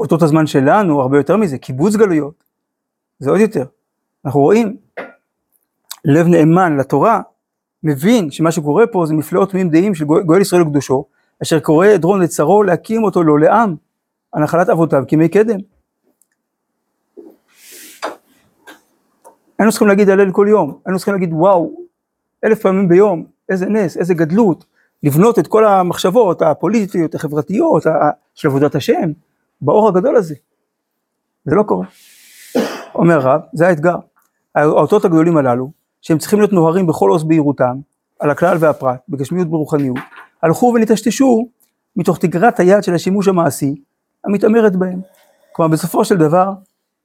אותות 0.00 0.22
הזמן 0.22 0.46
שלנו, 0.46 1.00
הרבה 1.00 1.16
יותר 1.16 1.36
מזה, 1.36 1.58
קיבוץ 1.58 1.96
גלויות, 1.96 2.44
זה 3.18 3.30
עוד 3.30 3.40
יותר. 3.40 3.64
אנחנו 4.24 4.40
רואים, 4.40 4.76
לב 6.04 6.26
נאמן 6.26 6.76
לתורה, 6.76 7.20
מבין 7.82 8.30
שמה 8.30 8.52
שקורה 8.52 8.86
פה 8.86 9.06
זה 9.06 9.14
מפלאות 9.14 9.50
תמימים 9.50 9.70
דעים 9.70 9.94
של 9.94 10.04
גואל 10.04 10.40
ישראל 10.40 10.62
וקדושו, 10.62 11.04
אשר 11.42 11.60
קורא 11.60 11.86
עדרון 11.86 12.20
לצרו 12.20 12.62
להקים 12.62 13.04
אותו 13.04 13.22
לו 13.22 13.36
לעם, 13.36 13.74
הנחלת 14.34 14.68
אבותיו 14.68 15.04
כימי 15.08 15.28
קדם. 15.28 15.58
היינו 19.58 19.70
צריכים 19.70 19.88
להגיד 19.88 20.08
הלל 20.08 20.32
כל 20.32 20.46
יום, 20.50 20.78
היינו 20.86 20.98
צריכים 20.98 21.14
להגיד 21.14 21.32
וואו, 21.32 21.80
אלף 22.44 22.62
פעמים 22.62 22.88
ביום, 22.88 23.24
איזה 23.48 23.66
נס, 23.66 23.96
איזה 23.96 24.14
גדלות, 24.14 24.64
לבנות 25.02 25.38
את 25.38 25.46
כל 25.46 25.64
המחשבות 25.64 26.42
הפוליטיות, 26.42 27.14
החברתיות, 27.14 27.82
של 28.34 28.48
עבודת 28.48 28.74
השם, 28.74 29.10
באור 29.62 29.88
הגדול 29.88 30.16
הזה. 30.16 30.34
זה 31.44 31.54
לא 31.54 31.62
קורה. 31.62 31.86
אומר 32.94 33.18
רב, 33.18 33.40
זה 33.52 33.68
האתגר. 33.68 33.96
האותות 34.54 35.04
הגדולים 35.04 35.36
הללו, 35.36 35.70
שהם 36.02 36.18
צריכים 36.18 36.38
להיות 36.38 36.52
נוהרים 36.52 36.86
בכל 36.86 37.10
עוז 37.10 37.24
בהירותם, 37.24 37.76
על 38.18 38.30
הכלל 38.30 38.56
והפרט, 38.60 39.00
בגשמיות 39.08 39.46
וברוחניות, 39.46 39.98
הלכו 40.42 40.72
ונטשטשו 40.74 41.48
מתוך 41.96 42.18
תגרת 42.18 42.60
היד 42.60 42.82
של 42.82 42.94
השימוש 42.94 43.28
המעשי, 43.28 43.74
המתעמרת 44.24 44.76
בהם. 44.76 45.00
כלומר, 45.52 45.72
בסופו 45.72 46.04
של 46.04 46.16
דבר, 46.16 46.52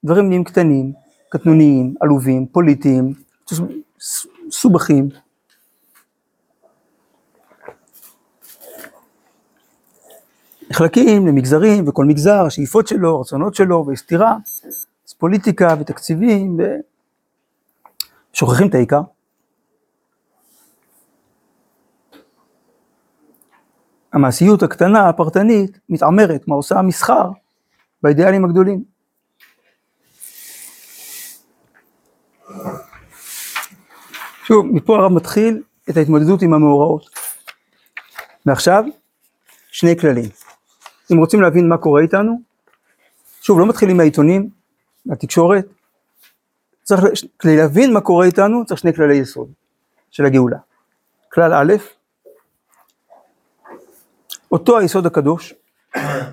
דברים 0.06 0.28
נהיים 0.28 0.44
קטנים, 0.44 0.94
קטנוניים, 1.30 1.94
עלובים, 2.02 2.46
פוליטיים, 2.46 3.14
מסובכים. 4.48 5.10
נחלקים 10.76 11.28
למגזרים, 11.28 11.88
וכל 11.88 12.06
מגזר, 12.06 12.46
השאיפות 12.46 12.88
שלו, 12.88 13.16
הרצונות 13.18 13.56
שלו, 13.56 13.86
וסתירה, 13.88 14.36
אז 15.08 15.14
פוליטיקה 15.14 15.76
ותקציבים, 15.80 16.58
ושוכחים 18.34 18.70
את 18.70 18.76
העיקר. 18.76 19.02
המעשיות 24.14 24.64
הקטנה, 24.64 25.10
הפרטנית, 25.10 25.80
מתעמרת, 25.90 26.48
מה 26.48 26.56
עושה 26.56 26.80
המסחר 26.80 27.30
באידיאלים 28.04 28.46
הגדולים. 28.46 28.84
שוב, 34.44 34.66
מפה 34.66 34.96
הרב 34.96 35.12
מתחיל 35.12 35.64
את 35.90 35.98
ההתמודדות 35.98 36.42
עם 36.42 36.54
המאורעות. 36.54 37.10
ועכשיו, 38.46 38.84
שני 39.72 39.98
כללים. 39.98 40.45
אם 41.12 41.18
רוצים 41.18 41.42
להבין 41.42 41.70
מה 41.70 41.78
קורה 41.78 42.02
איתנו, 42.02 42.42
שוב, 43.42 43.60
לא 43.60 43.68
מתחילים 43.68 43.98
מהעיתונים, 43.98 44.50
מהתקשורת, 45.06 45.66
צריך, 46.84 47.02
כדי 47.40 47.58
להבין 47.58 47.94
מה 47.94 48.02
קורה 48.02 48.26
איתנו, 48.26 48.66
צריך 48.66 48.80
שני 48.80 48.94
כללי 48.94 49.16
יסוד 49.16 49.48
של 50.12 50.26
הגאולה. 50.26 50.58
כלל 51.34 51.54
א', 51.54 51.74
אותו 54.52 54.78
היסוד 54.78 55.06
הקדוש, 55.06 55.54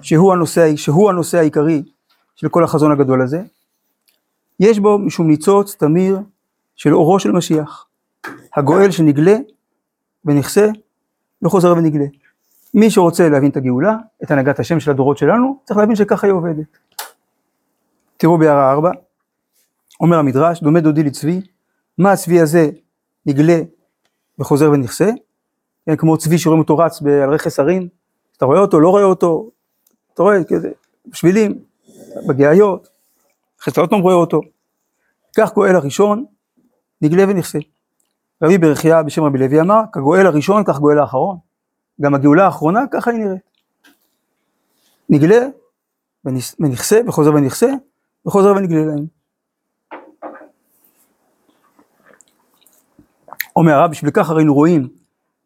שהוא 0.02 0.32
הנושא, 0.32 0.76
שהוא 0.76 1.10
הנושא 1.10 1.38
העיקרי 1.38 1.82
של 2.34 2.48
כל 2.48 2.64
החזון 2.64 2.92
הגדול 2.92 3.22
הזה, 3.22 3.42
יש 4.60 4.78
בו 4.78 4.98
משום 4.98 5.26
ניצוץ 5.26 5.74
תמיר 5.74 6.18
של 6.76 6.94
אורו 6.94 7.20
של 7.20 7.32
משיח, 7.32 7.86
הגואל 8.56 8.90
שנגלה 8.90 9.36
ונכסה 10.24 10.68
וחוזר 11.42 11.72
ונגלה. 11.72 12.06
מי 12.74 12.90
שרוצה 12.90 13.28
להבין 13.28 13.50
את 13.50 13.56
הגאולה, 13.56 13.96
את 14.22 14.30
הנהגת 14.30 14.58
השם 14.58 14.80
של 14.80 14.90
הדורות 14.90 15.18
שלנו, 15.18 15.60
צריך 15.64 15.78
להבין 15.78 15.96
שככה 15.96 16.26
היא 16.26 16.34
עובדת. 16.34 16.78
תראו 18.16 18.38
בהערה 18.38 18.70
ארבע, 18.70 18.90
אומר 20.00 20.18
המדרש, 20.18 20.62
דומה 20.62 20.80
דודי 20.80 21.02
לצבי, 21.02 21.40
מה 21.98 22.12
הצבי 22.12 22.40
הזה 22.40 22.70
נגלה 23.26 23.60
וחוזר 24.38 24.70
ונכסה, 24.70 25.10
כן, 25.86 25.96
כמו 25.96 26.16
צבי 26.16 26.38
שרואים 26.38 26.60
אותו 26.60 26.78
רץ 26.78 27.02
על 27.02 27.34
רכס 27.34 27.60
הרים, 27.60 27.88
אתה 28.36 28.44
רואה 28.44 28.58
אותו, 28.58 28.80
לא 28.80 28.88
רואה 28.88 29.04
אותו, 29.04 29.50
אתה 30.14 30.22
רואה 30.22 30.44
כזה, 30.44 30.70
בשבילים, 31.06 31.58
בגאיות, 32.28 32.88
אחרי 33.60 33.70
שאתה 33.70 33.80
עוד 33.80 33.90
פעם 33.90 34.00
רואה 34.00 34.14
אותו. 34.14 34.40
כך 35.36 35.54
גואל 35.54 35.76
הראשון, 35.76 36.24
נגלה 37.02 37.24
ונכסה. 37.28 37.58
רבי 38.42 38.58
ברכיה 38.58 39.02
בשם 39.02 39.24
רבי 39.24 39.38
לוי 39.38 39.60
אמר, 39.60 39.80
כגואל 39.92 40.26
הראשון, 40.26 40.64
כך 40.64 40.78
גואל 40.78 40.98
האחרון. 40.98 41.36
גם 42.00 42.14
הגאולה 42.14 42.44
האחרונה, 42.44 42.80
ככה 42.90 43.10
היא 43.10 43.20
נראית. 43.20 43.42
נגלה 45.08 45.46
ונכסה, 46.60 47.00
וחוזר 47.06 47.34
ונכסה, 47.34 47.70
וחוזר 48.26 48.52
ונגלה 48.56 48.84
להם. 48.84 49.06
אומר 53.56 53.72
הרב, 53.72 53.90
בשביל 53.90 54.10
כך 54.10 54.30
הרי 54.30 54.48
רואים 54.48 54.88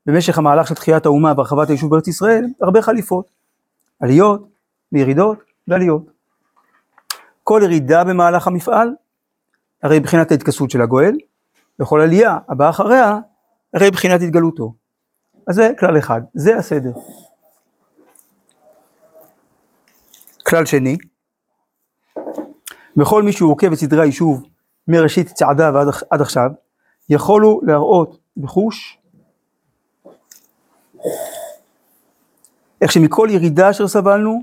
במשך 0.07 0.39
המהלך 0.39 0.69
של 0.69 0.75
תחיית 0.75 1.07
האומה 1.07 1.33
והרחבת 1.37 1.69
היישוב 1.69 1.91
בארץ 1.91 2.09
ישראל, 2.09 2.47
הרבה 2.61 2.83
חליפות, 2.83 3.31
עליות 4.01 4.49
וירידות 4.93 5.39
ועליות. 5.69 6.03
כל 7.43 7.61
ירידה 7.65 8.05
במהלך 8.05 8.47
המפעל, 8.47 8.95
הרי 9.83 10.01
בחינת 10.01 10.31
ההתכסות 10.31 10.71
של 10.71 10.81
הגואל, 10.81 11.17
וכל 11.81 12.01
עלייה 12.01 12.39
הבאה 12.49 12.71
אחריה, 12.71 13.19
הרי 13.75 13.91
בחינת 13.91 14.21
התגלותו. 14.23 14.75
אז 15.47 15.55
זה 15.55 15.71
כלל 15.79 15.99
אחד, 15.99 16.21
זה 16.35 16.57
הסדר. 16.57 16.93
כלל 20.47 20.67
שני, 20.67 20.97
וכל 22.97 23.23
מי 23.23 23.33
שהוא 23.33 23.51
עוקב 23.51 23.73
את 23.73 23.79
סדרי 23.79 24.03
היישוב 24.03 24.47
מראשית 24.89 25.29
צעדה 25.29 25.71
ועד 25.75 25.89
עד 26.11 26.21
עכשיו, 26.21 26.51
יכולו 27.09 27.61
להראות 27.63 28.19
בחוש 28.37 28.99
איך 32.81 32.93
שמכל 32.93 33.29
ירידה 33.31 33.71
אשר 33.71 33.89
סבלנו, 33.89 34.43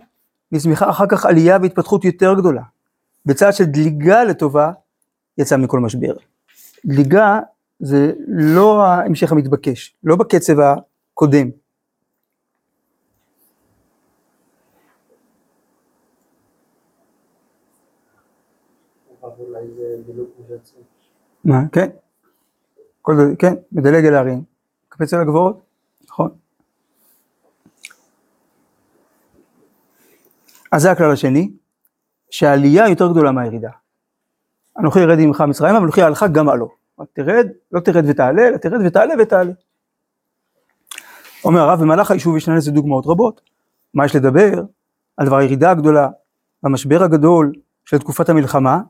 נצמיחה 0.52 0.90
אחר 0.90 1.06
כך 1.10 1.26
עלייה 1.26 1.58
והתפתחות 1.62 2.06
יותר 2.06 2.34
גדולה. 2.34 2.62
בצד 3.26 3.54
של 3.54 3.64
דליגה 3.64 4.24
לטובה, 4.24 4.72
יצא 5.38 5.58
מכל 5.58 5.80
משבר. 5.80 6.14
דליגה 6.86 7.40
זה 7.80 8.12
לא 8.28 8.84
ההמשך 8.84 9.32
המתבקש, 9.32 9.96
לא 10.04 10.16
בקצב 10.16 10.60
הקודם. 11.14 11.50
מה, 21.46 21.62
כן, 21.72 21.90
כל 23.02 23.16
זה, 23.16 23.24
כן, 23.40 23.54
מדלג 23.72 24.06
אל 24.06 24.14
ההרים, 24.14 24.44
מקפץ 24.88 25.14
על 25.14 25.22
הגבוהות, 25.22 25.62
נכון. 26.04 26.30
אז 30.72 30.82
זה 30.82 30.92
הכלל 30.92 31.12
השני, 31.12 31.52
שהעלייה 32.30 32.90
יותר 32.90 33.12
גדולה 33.12 33.32
מהירידה. 33.32 33.70
אנוכי 34.80 35.00
ירד 35.00 35.18
עמך 35.20 35.42
מצרימה 35.42 35.80
ואנוכי 35.80 36.04
אעלך 36.04 36.26
גם 36.32 36.50
עלו. 36.50 36.84
תרד, 37.14 37.48
לא 37.72 37.80
תרד 37.80 38.04
ותעלה, 38.08 38.48
אלא 38.48 38.58
תרד 38.58 38.80
ותעלה 38.86 39.14
ותעלה. 39.20 39.52
אומר 41.46 41.60
הרב, 41.60 41.80
במהלך 41.82 42.12
היישוב 42.12 42.38
ישנן 42.38 42.56
לזה 42.56 42.72
דוגמאות 42.72 43.08
רבות. 43.08 43.42
מה 43.94 44.06
יש 44.06 44.16
לדבר? 44.16 44.64
על 45.18 45.28
דבר 45.28 45.38
הירידה 45.38 45.72
הגדולה, 45.72 46.10
המשבר 46.64 47.04
הגדול 47.04 47.54
של 47.86 47.98
תקופת 47.98 48.30
המלחמה, 48.30 48.82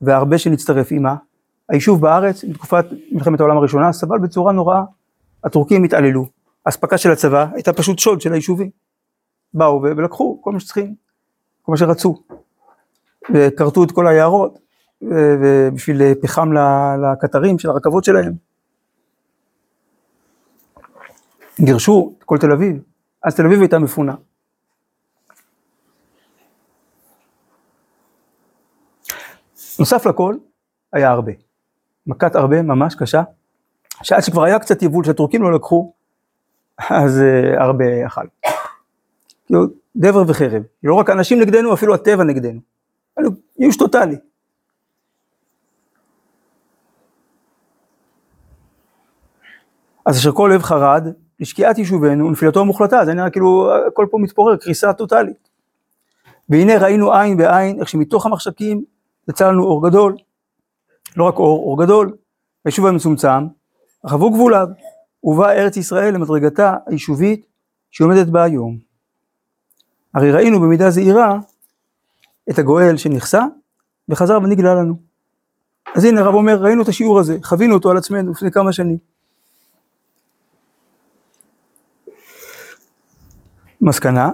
והרבה 0.00 0.38
שנצטרף 0.38 0.90
עימה. 0.90 1.14
היישוב 1.68 2.00
בארץ, 2.00 2.44
בתקופת 2.44 2.84
מלחמת 3.12 3.40
העולם 3.40 3.56
הראשונה, 3.56 3.92
סבל 3.92 4.18
בצורה 4.18 4.52
נוראה. 4.52 4.82
הטורקים 5.44 5.84
התעללו. 5.84 6.26
האספקה 6.66 6.98
של 6.98 7.10
הצבא 7.10 7.46
הייתה 7.52 7.72
פשוט 7.72 7.98
שוד 7.98 8.20
של 8.20 8.32
היישובים. 8.32 8.70
באו 9.54 9.82
ולקחו 9.82 10.38
כל 10.42 10.52
מה 10.52 10.60
שצריכים, 10.60 10.94
כל 11.62 11.72
מה 11.72 11.78
שרצו. 11.78 12.22
וכרתו 13.34 13.84
את 13.84 13.92
כל 13.92 14.06
היערות, 14.06 14.58
ובשביל 15.02 16.14
פחם 16.14 16.50
לקטרים 17.02 17.58
של 17.58 17.70
הרכבות 17.70 18.04
שלהם. 18.04 18.45
גירשו 21.60 22.14
את 22.18 22.24
כל 22.24 22.38
תל 22.38 22.52
אביב, 22.52 22.82
אז 23.22 23.36
תל 23.36 23.46
אביב 23.46 23.60
הייתה 23.60 23.78
מפונה. 23.78 24.14
נוסף 29.78 30.06
לכל, 30.06 30.36
היה 30.92 31.10
הרבה. 31.10 31.32
מכת 32.06 32.34
הרבה 32.34 32.62
ממש 32.62 32.94
קשה, 32.94 33.22
שעד 34.02 34.20
שכבר 34.20 34.44
היה 34.44 34.58
קצת 34.58 34.82
יבול 34.82 35.04
שהטורקים 35.04 35.42
לא 35.42 35.52
לקחו, 35.52 35.92
אז 36.90 37.20
uh, 37.20 37.62
הרבה 37.62 38.06
אכל. 38.06 38.26
כאילו, 39.46 39.66
דבר 39.96 40.22
וחרב. 40.28 40.62
לא 40.82 40.94
רק 40.94 41.10
אנשים 41.10 41.40
נגדנו, 41.40 41.74
אפילו 41.74 41.94
הטבע 41.94 42.24
נגדנו. 42.24 42.60
ייאוש 43.58 43.76
טוטאלי. 43.76 44.16
אז 50.06 50.18
אשר 50.18 50.32
כל 50.32 50.50
לב 50.54 50.62
חרד 50.62 51.08
לשקיעת 51.40 51.78
יישובינו 51.78 52.26
ונפילתו 52.26 52.60
המוחלטה, 52.60 53.04
זה 53.04 53.14
נראה 53.14 53.30
כאילו 53.30 53.70
הכל 53.86 54.06
פה 54.10 54.18
מתפורר, 54.18 54.56
קריסה 54.56 54.92
טוטאלית. 54.92 55.48
והנה 56.48 56.78
ראינו 56.78 57.12
עין 57.12 57.36
בעין 57.36 57.80
איך 57.80 57.88
שמתוך 57.88 58.26
המחשכים 58.26 58.84
יצא 59.28 59.48
לנו 59.48 59.64
אור 59.64 59.88
גדול, 59.88 60.16
לא 61.16 61.24
רק 61.24 61.34
אור, 61.34 61.58
אור 61.58 61.84
גדול, 61.84 62.16
היישוב 62.64 62.86
המצומצם, 62.86 63.46
רחבו 64.04 64.30
גבוליו, 64.30 64.66
ובאה 65.24 65.52
ארץ 65.52 65.76
ישראל 65.76 66.14
למדרגתה 66.14 66.74
היישובית 66.86 67.46
שהיא 67.90 68.04
עומדת 68.04 68.26
בה 68.26 68.42
היום. 68.42 68.78
הרי 70.14 70.32
ראינו 70.32 70.60
במידה 70.60 70.90
זהירה 70.90 71.38
את 72.50 72.58
הגואל 72.58 72.96
שנכסה 72.96 73.44
וחזר 74.08 74.38
ונגלה 74.42 74.74
לנו. 74.74 74.94
אז 75.94 76.04
הנה 76.04 76.20
הרב 76.20 76.34
אומר, 76.34 76.56
ראינו 76.62 76.82
את 76.82 76.88
השיעור 76.88 77.18
הזה, 77.18 77.38
חווינו 77.42 77.74
אותו 77.74 77.90
על 77.90 77.96
עצמנו 77.96 78.30
לפני 78.30 78.50
כמה 78.50 78.72
שנים. 78.72 78.98
מסקנה, 83.80 84.30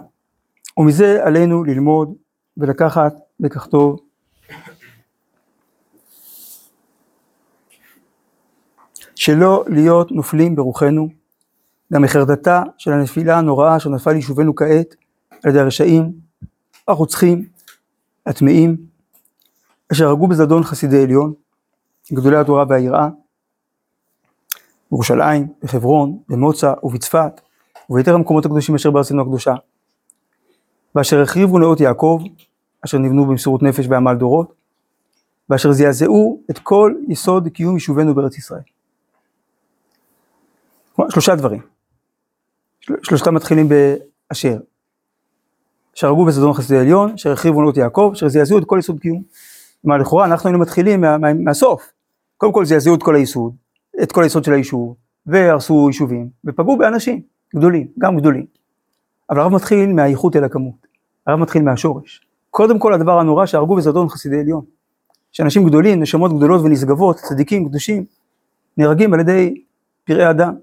ומזה 0.77 1.25
עלינו 1.25 1.65
ללמוד 1.65 2.15
ולקחת 2.57 3.15
לקח 3.41 3.67
טוב. 3.67 4.01
שלא 9.15 9.65
להיות 9.69 10.13
נופלים 10.13 10.57
ברוחנו, 10.57 11.09
גם 11.93 12.03
מחרדתה 12.03 12.63
של 12.79 12.93
הנפילה 12.93 13.39
הנוראה 13.39 13.77
אשר 13.77 13.91
נפל 13.91 14.15
יישובנו 14.15 14.55
כעת 14.55 14.95
על 15.45 15.51
ידי 15.51 15.61
הרשעים, 15.61 16.13
הרוצחים, 16.89 17.49
הטמאים, 18.27 18.77
אשר 19.93 20.07
הרגו 20.07 20.29
בזדון 20.29 20.63
חסידי 20.63 21.03
עליון, 21.03 21.33
גדולי 22.13 22.37
התורה 22.37 22.65
והיראה, 22.69 23.09
בירושלים, 24.91 25.47
בחברון, 25.63 26.19
במוצא 26.29 26.73
ובצפת, 26.83 27.41
וביתר 27.91 28.15
המקומות 28.15 28.47
הקדושים 28.47 28.75
אשר 28.75 28.91
בארצנו 28.91 29.23
הקדושה. 29.23 29.55
ואשר 30.95 31.23
החריבו 31.23 31.59
נאות 31.59 31.81
יעקב, 31.81 32.23
אשר 32.85 32.99
נבנו 32.99 33.27
במסירות 33.27 33.63
נפש 33.63 33.87
בעמל 33.87 34.15
דורות, 34.15 34.53
ואשר 35.51 35.73
זעזעו 35.73 36.41
את 36.51 36.59
כל 36.59 36.95
יסוד 37.09 37.49
קיום 37.49 37.75
יישובנו 37.75 38.15
בארץ 38.15 38.39
ישראל. 38.39 38.61
שלושה 41.09 41.35
דברים. 41.35 41.61
שלושתם 43.03 43.35
מתחילים 43.35 43.69
באשר. 43.69 44.59
אשר 45.97 46.07
הרגו 46.07 46.25
בזדון 46.25 46.53
חסידי 46.53 46.81
עליון, 46.81 47.13
אשר 47.13 47.33
החריבו 47.33 47.63
נאות 47.63 47.77
יעקב, 47.77 48.11
אשר 48.13 48.29
זעזעו 48.29 48.59
את 48.59 48.65
כל 48.67 48.77
יסוד 48.79 49.01
קיום. 49.01 49.23
כלומר 49.83 49.97
לכאורה 49.97 50.25
אנחנו 50.25 50.49
היינו 50.49 50.59
מתחילים 50.59 51.01
מה, 51.01 51.19
מה, 51.19 51.35
מהסוף. 51.35 51.93
קודם 52.37 52.53
כל 52.53 52.65
זעזעו 52.65 52.95
את 52.95 53.03
כל 53.03 53.15
היסוד, 53.15 53.55
את 54.03 54.13
כל 54.13 54.23
היסוד 54.23 54.45
של 54.45 54.53
היישוב, 54.53 54.97
והרסו 55.27 55.87
יישובים, 55.89 56.29
ופגעו 56.45 56.79
באנשים. 56.79 57.32
גדולים, 57.57 57.87
גם 57.99 58.17
גדולים. 58.17 58.47
אבל 59.31 59.41
הרב 59.41 59.53
מתחיל 59.53 59.93
מהאיכות 59.93 60.37
אל 60.37 60.45
הכמות, 60.45 60.87
הרב 61.27 61.39
מתחיל 61.39 61.63
מהשורש. 61.63 62.27
קודם 62.51 62.79
כל 62.79 62.95
הדבר 62.95 63.19
הנורא 63.19 63.47
שהרגו 63.47 63.77
בזדון 63.77 64.09
חסידי 64.09 64.41
עליון. 64.41 64.65
שאנשים 65.33 65.65
גדולים, 65.65 66.03
נשמות 66.03 66.37
גדולות 66.37 66.61
ונשגבות, 66.65 67.17
צדיקים, 67.17 67.69
קדושים, 67.69 68.05
נהרגים 68.77 69.15
על 69.15 69.21
ידי 69.21 69.63
פראי 70.05 70.31
אדם. 70.31 70.55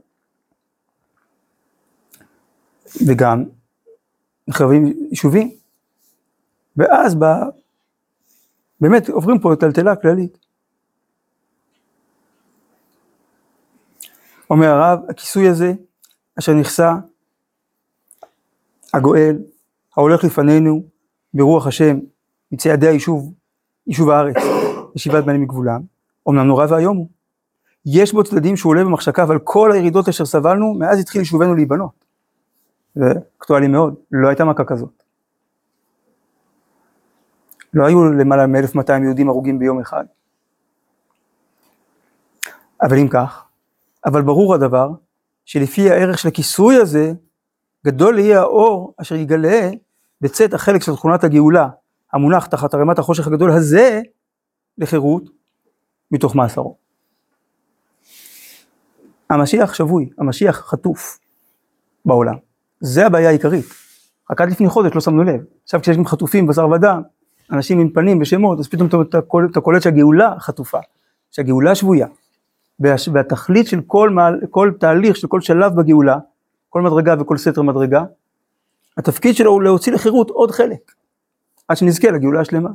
וגם 3.07 3.43
נחרבים 4.47 4.93
יישובים. 5.09 5.51
ואז 6.77 7.15
בא, 7.15 7.43
באמת 8.81 9.09
עוברים 9.09 9.39
פה 9.39 9.53
טלטלה 9.59 9.95
כללית. 9.95 10.37
אומר 14.49 14.67
הרב, 14.67 14.99
הכיסוי 15.09 15.49
הזה 15.49 15.73
אשר 16.39 16.53
נכסה 16.53 16.95
הגואל 18.93 19.37
ההולך 19.97 20.23
לפנינו 20.23 20.83
ברוח 21.33 21.67
השם 21.67 21.99
מצעדי 22.51 22.87
היישוב, 22.87 23.33
יישוב 23.87 24.09
הארץ, 24.09 24.35
ישיבת 24.95 25.23
בנים 25.23 25.41
מגבולם, 25.41 25.81
אמנם 26.29 26.47
נורא 26.47 26.65
ואיום 26.69 26.97
הוא. 26.97 27.07
יש 27.85 28.13
בו 28.13 28.23
צדדים 28.23 28.57
שהוא 28.57 28.69
עולה 28.69 28.83
במחשקיו 28.83 29.31
על 29.31 29.39
כל 29.39 29.71
הירידות 29.71 30.07
אשר 30.07 30.25
סבלנו, 30.25 30.73
מאז 30.73 30.99
התחיל 30.99 31.21
יישובנו 31.21 31.55
להיבנות. 31.55 32.05
זה 32.95 33.05
אקטואלי 33.37 33.67
מאוד, 33.67 33.95
לא 34.11 34.27
הייתה 34.27 34.45
מכה 34.45 34.63
כזאת. 34.63 35.03
לא 37.73 37.85
היו 37.85 38.13
למעלה 38.13 38.47
מ-1200 38.47 39.03
יהודים 39.03 39.29
הרוגים 39.29 39.59
ביום 39.59 39.79
אחד. 39.79 40.05
אבל 42.81 42.97
אם 42.97 43.07
כך, 43.07 43.43
אבל 44.05 44.21
ברור 44.21 44.53
הדבר 44.53 44.89
שלפי 45.49 45.89
הערך 45.89 46.19
של 46.19 46.27
הכיסוי 46.27 46.75
הזה, 46.75 47.13
גדול 47.85 48.19
יהיה 48.19 48.39
האור 48.39 48.93
אשר 49.01 49.15
יגלה 49.15 49.69
בצאת 50.21 50.53
החלק 50.53 50.83
של 50.83 50.95
תכונת 50.95 51.23
הגאולה, 51.23 51.69
המונח 52.13 52.45
תחת 52.45 52.73
ערימת 52.73 52.99
החושך 52.99 53.27
הגדול 53.27 53.51
הזה, 53.51 54.01
לחירות 54.77 55.23
מתוך 56.11 56.35
מאסרו. 56.35 56.77
המשיח 59.29 59.73
שבוי, 59.73 60.09
המשיח 60.17 60.55
חטוף 60.55 61.19
בעולם. 62.05 62.35
זה 62.79 63.05
הבעיה 63.05 63.29
העיקרית. 63.29 63.65
רק 64.31 64.41
עד 64.41 64.49
לפני 64.49 64.69
חודש 64.69 64.91
לא 64.95 65.01
שמנו 65.01 65.23
לב. 65.23 65.41
עכשיו 65.63 65.81
כשיש 65.81 65.97
גם 65.97 66.05
חטופים 66.05 66.47
בשר 66.47 66.69
ודם, 66.69 67.01
אנשים 67.51 67.79
עם 67.79 67.89
פנים 67.89 68.21
ושמות, 68.21 68.59
אז 68.59 68.67
פתאום 68.67 68.89
אתה 69.51 69.61
קולט 69.61 69.81
שהגאולה 69.81 70.39
חטופה, 70.39 70.79
שהגאולה 71.31 71.75
שבויה. 71.75 72.07
והתכלית 72.79 73.67
של 73.67 73.81
כל, 73.87 74.09
מעל, 74.09 74.39
כל 74.49 74.71
תהליך, 74.79 75.15
של 75.15 75.27
כל 75.27 75.41
שלב 75.41 75.75
בגאולה, 75.75 76.17
כל 76.69 76.81
מדרגה 76.81 77.15
וכל 77.19 77.37
סתר 77.37 77.61
מדרגה, 77.61 78.03
התפקיד 78.97 79.35
שלו 79.35 79.51
הוא 79.51 79.61
להוציא 79.61 79.93
לחירות 79.93 80.29
עוד 80.29 80.51
חלק, 80.51 80.91
עד 81.67 81.77
שנזכה 81.77 82.11
לגאולה 82.11 82.41
השלמה. 82.41 82.69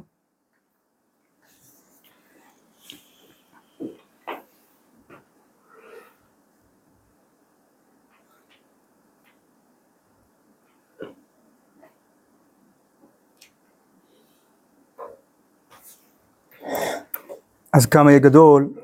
אז 17.73 17.87
כמה 17.87 18.11
יהיה 18.11 18.19
גדול 18.19 18.84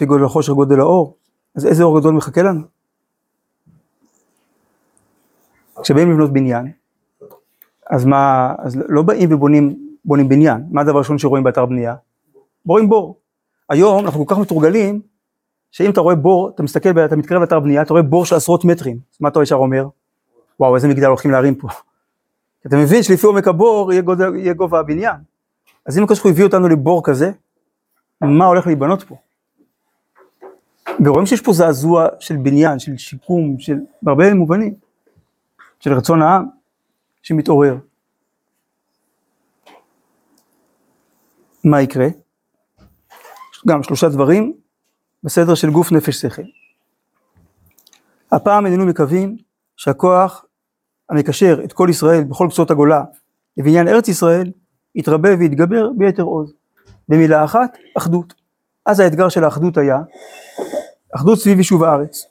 לפי 0.00 0.06
גודל 0.06 0.24
החושך 0.24 0.52
גודל 0.52 0.80
האור, 0.80 1.16
אז 1.54 1.66
איזה 1.66 1.82
אור 1.82 2.00
גדול 2.00 2.14
מחכה 2.14 2.42
לנו? 2.42 2.60
כשבאים 5.82 6.10
לבנות 6.10 6.32
בניין, 6.32 6.72
אז 7.90 8.04
מה, 8.04 8.54
אז 8.58 8.78
לא 8.88 9.02
באים 9.02 9.32
ובונים 9.32 9.96
בונים 10.04 10.28
בניין, 10.28 10.64
מה 10.70 10.80
הדבר 10.80 10.96
הראשון 10.96 11.18
שרואים 11.18 11.44
באתר 11.44 11.66
בנייה? 11.66 11.94
רואים 12.66 12.88
בור. 12.88 13.18
היום 13.68 14.04
אנחנו 14.04 14.26
כל 14.26 14.34
כך 14.34 14.40
מתורגלים, 14.40 15.00
שאם 15.70 15.90
אתה 15.90 16.00
רואה 16.00 16.14
בור, 16.14 16.50
אתה 16.54 16.62
מסתכל, 16.62 17.04
אתה 17.04 17.16
מתקרב 17.16 17.40
לאתר 17.40 17.60
בנייה, 17.60 17.82
אתה 17.82 17.92
רואה 17.92 18.02
בור 18.02 18.24
של 18.24 18.34
עשרות 18.34 18.64
מטרים, 18.64 18.98
מה 19.20 19.28
אתה 19.28 19.42
ישר 19.42 19.56
אומר? 19.56 19.88
וואו, 20.60 20.74
איזה 20.74 20.88
מגדל 20.88 21.06
הולכים 21.06 21.30
להרים 21.30 21.54
פה. 21.54 21.68
אתה 22.66 22.76
מבין 22.76 23.02
שלפי 23.02 23.26
עומק 23.26 23.48
הבור 23.48 23.92
יהיה, 23.92 24.02
גודל, 24.02 24.34
יהיה 24.36 24.54
גובה 24.54 24.80
הבניין. 24.80 25.16
אז 25.86 25.98
אם 25.98 26.02
הקדוש 26.02 26.20
הוא 26.20 26.30
הביא 26.30 26.44
אותנו 26.44 26.68
לבור 26.68 27.04
כזה, 27.04 27.30
מה 28.20 28.46
הולך 28.46 28.66
להיבנות 28.66 29.02
פה? 29.02 29.16
ורואים 31.04 31.26
שיש 31.26 31.40
פה 31.40 31.52
זעזוע 31.52 32.06
של 32.20 32.36
בניין, 32.36 32.78
של 32.78 32.96
שיקום, 32.96 33.56
של 33.58 33.76
בהרבה 34.02 34.34
מובנים, 34.34 34.74
של 35.80 35.92
רצון 35.92 36.22
העם 36.22 36.46
שמתעורר. 37.22 37.76
מה 41.64 41.82
יקרה? 41.82 42.06
גם 43.66 43.82
שלושה 43.82 44.08
דברים 44.08 44.52
בסדר 45.24 45.54
של 45.54 45.70
גוף 45.70 45.92
נפש 45.92 46.16
שכל. 46.16 46.42
הפעם 48.32 48.66
איננו 48.66 48.86
מקווים 48.86 49.36
שהכוח 49.76 50.44
המקשר 51.10 51.60
את 51.64 51.72
כל 51.72 51.86
ישראל 51.90 52.24
בכל 52.24 52.46
קצות 52.50 52.70
הגולה 52.70 53.04
לבניין 53.56 53.88
ארץ 53.88 54.08
ישראל 54.08 54.52
יתרבה 54.94 55.28
ויתגבר 55.38 55.90
ביתר 55.96 56.22
עוז. 56.22 56.52
במילה 57.08 57.44
אחת, 57.44 57.78
אחדות. 57.98 58.34
אז 58.86 59.00
האתגר 59.00 59.28
של 59.28 59.44
האחדות 59.44 59.76
היה 59.76 59.98
אחדות 61.16 61.38
סביב 61.38 61.58
יישוב 61.58 61.84
הארץ. 61.84 62.26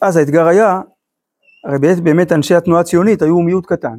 אז 0.00 0.16
האתגר 0.16 0.46
היה, 0.46 0.80
הרי 1.64 1.78
באמת, 1.78 2.00
באמת 2.00 2.32
אנשי 2.32 2.54
התנועה 2.54 2.80
הציונית 2.80 3.22
היו 3.22 3.40
מיעוט 3.40 3.66
קטן, 3.66 3.98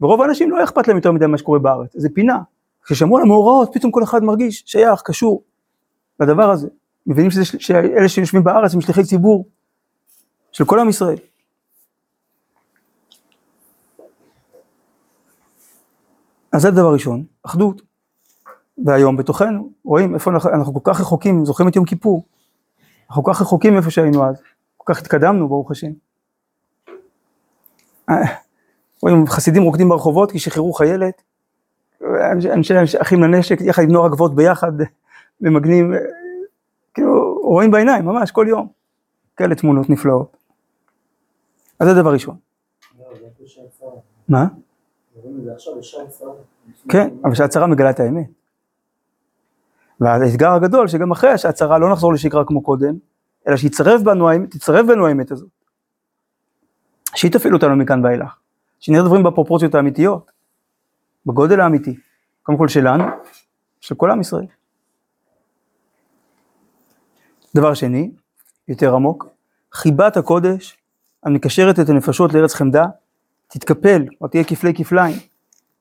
ורוב 0.00 0.22
האנשים 0.22 0.50
לא 0.50 0.64
אכפת 0.64 0.88
להם 0.88 0.96
יותר 0.96 1.12
מדי 1.12 1.26
מה 1.26 1.38
שקורה 1.38 1.58
בארץ, 1.58 1.90
זה 1.94 2.08
פינה. 2.14 2.38
כששמעו 2.84 3.16
על 3.16 3.22
המאורעות, 3.22 3.70
פתאום 3.74 3.92
כל 3.92 4.02
אחד 4.02 4.24
מרגיש 4.24 4.62
שייך, 4.66 5.02
קשור 5.04 5.42
לדבר 6.20 6.50
הזה. 6.50 6.68
מבינים 7.06 7.30
שזה, 7.30 7.44
שאלה 7.44 8.08
שיושבים 8.08 8.44
בארץ 8.44 8.74
הם 8.74 8.80
שליחי 8.80 9.04
ציבור 9.04 9.48
של 10.52 10.64
כל 10.64 10.78
עם 10.78 10.88
ישראל. 10.88 11.16
אז 16.56 16.62
זה 16.62 16.70
דבר 16.70 16.92
ראשון, 16.92 17.24
אחדות. 17.42 17.82
והיום 18.86 19.16
בתוכנו, 19.16 19.70
רואים 19.84 20.14
איפה 20.14 20.30
אנחנו, 20.30 20.50
אנחנו 20.50 20.74
כל 20.74 20.92
כך 20.92 21.00
רחוקים, 21.00 21.44
זוכרים 21.44 21.68
את 21.68 21.76
יום 21.76 21.84
כיפור. 21.84 22.26
אנחנו 23.08 23.22
כל 23.22 23.32
כך 23.34 23.42
רחוקים 23.42 23.74
מאיפה 23.74 23.90
שהיינו 23.90 24.28
אז, 24.28 24.42
כל 24.76 24.94
כך 24.94 25.00
התקדמנו 25.00 25.48
ברוך 25.48 25.70
השם. 25.70 25.90
רואים 29.02 29.26
חסידים 29.26 29.62
רוקדים 29.62 29.88
ברחובות 29.88 30.32
כי 30.32 30.38
שחררו 30.38 30.72
חיילת, 30.72 31.22
אנשי 32.52 32.74
אחים 33.00 33.22
לנשק 33.22 33.60
יחד 33.60 33.82
עם 33.82 33.90
נוער 33.90 34.06
הגבוהות 34.06 34.34
ביחד, 34.34 34.72
ממגנים, 35.40 35.94
כאילו 36.94 37.38
רואים 37.42 37.70
בעיניים 37.70 38.04
ממש 38.04 38.30
כל 38.30 38.46
יום, 38.48 38.68
כאלה 39.36 39.54
תמונות 39.54 39.90
נפלאות. 39.90 40.36
אז 41.80 41.88
זה 41.88 41.94
דבר 41.94 42.12
ראשון. 42.12 42.36
מה? 44.28 44.46
כן, 46.88 47.08
אבל 47.24 47.34
שהצהרה 47.34 47.66
מגלה 47.66 47.90
את 47.90 48.00
האמת. 48.00 48.26
והאתגר 50.00 50.50
הגדול 50.50 50.88
שגם 50.88 51.12
אחרי 51.12 51.38
שהצהרה 51.38 51.78
לא 51.78 51.92
נחזור 51.92 52.12
לשגרה 52.12 52.44
כמו 52.44 52.62
קודם, 52.62 52.94
אלא 53.48 53.56
שיצרב 53.56 54.00
בנו, 54.04 54.28
תצרב 54.50 54.86
בנו 54.86 55.06
האמת 55.06 55.30
הזאת. 55.30 55.48
שהיא 57.14 57.32
תפעיל 57.32 57.54
אותנו 57.54 57.76
מכאן 57.76 58.04
ואילך. 58.04 58.36
שנראה 58.80 59.02
דברים 59.02 59.22
בפרופורציות 59.22 59.74
האמיתיות, 59.74 60.30
בגודל 61.26 61.60
האמיתי, 61.60 61.96
קודם 62.42 62.58
כל 62.58 62.68
שלנו, 62.68 63.04
של 63.80 63.94
כל 63.94 64.10
עם 64.10 64.20
ישראל. 64.20 64.46
דבר 67.54 67.74
שני, 67.74 68.10
יותר 68.68 68.94
עמוק, 68.94 69.26
חיבת 69.72 70.16
הקודש 70.16 70.78
המקשרת 71.22 71.80
את 71.80 71.88
הנפשות 71.88 72.34
לארץ 72.34 72.54
חמדה, 72.54 72.84
תתקפל, 73.48 74.04
או 74.20 74.28
תהיה 74.28 74.44
כפלי 74.44 74.74
כפליים, 74.74 75.16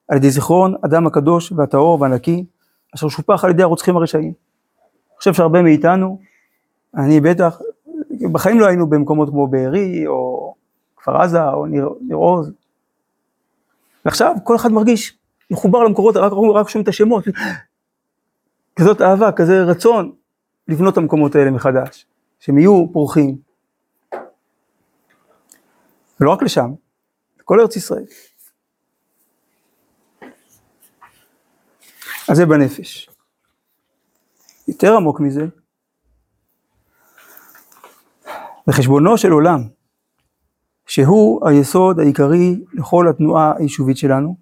על 0.08 0.17
ידי 0.17 0.30
זיכרון 0.30 0.75
אדם 0.86 1.08
הקדוש 1.08 1.51
והטהור 1.51 2.01
והנקי, 2.01 2.45
אשר 2.95 3.10
שופח 3.10 3.43
על 3.43 3.49
ידי 3.49 3.63
הרוצחים 3.63 3.97
הרשעים. 3.97 4.34
אני 4.84 5.17
חושב 5.17 5.34
שהרבה 5.34 5.62
מאיתנו, 5.62 6.19
אני 6.97 7.21
בטח, 7.21 7.60
בחיים 8.32 8.60
לא 8.60 8.65
היינו 8.65 8.89
במקומות 8.89 9.30
כמו 9.30 9.47
בארי, 9.47 10.08
או 10.08 10.54
כפר 10.97 11.17
עזה, 11.17 11.49
או 11.49 11.65
ניר, 11.65 11.89
ניר 12.01 12.17
עוז. 12.17 12.51
ועכשיו 14.06 14.36
כל 14.43 14.56
אחד 14.56 14.71
מרגיש 14.71 15.17
מחובר 15.51 15.84
למקורות, 15.84 16.15
רק, 16.15 16.32
רק 16.56 16.69
שומעים 16.69 16.84
את 16.84 16.88
השמות. 16.88 17.23
כזאת 18.75 19.01
אהבה, 19.01 19.32
כזה 19.32 19.63
רצון 19.63 20.12
לבנות 20.67 20.93
את 20.93 20.97
המקומות 20.97 21.36
האלה 21.36 21.51
מחדש, 21.51 22.06
שהם 22.39 22.58
יהיו 22.58 22.86
פורחים. 22.93 23.38
ולא 26.19 26.32
רק 26.32 26.43
לשם, 26.43 26.71
לכל 27.45 27.60
ארץ 27.60 27.75
ישראל. 27.75 28.05
אז 32.29 32.38
זה 32.38 32.45
בנפש. 32.45 33.10
יותר 34.67 34.95
עמוק 34.95 35.19
מזה, 35.19 35.45
בחשבונו 38.67 39.17
של 39.17 39.31
עולם, 39.31 39.60
שהוא 40.86 41.47
היסוד 41.47 41.99
העיקרי 41.99 42.63
לכל 42.73 43.08
התנועה 43.10 43.53
היישובית 43.58 43.97
שלנו, 43.97 44.38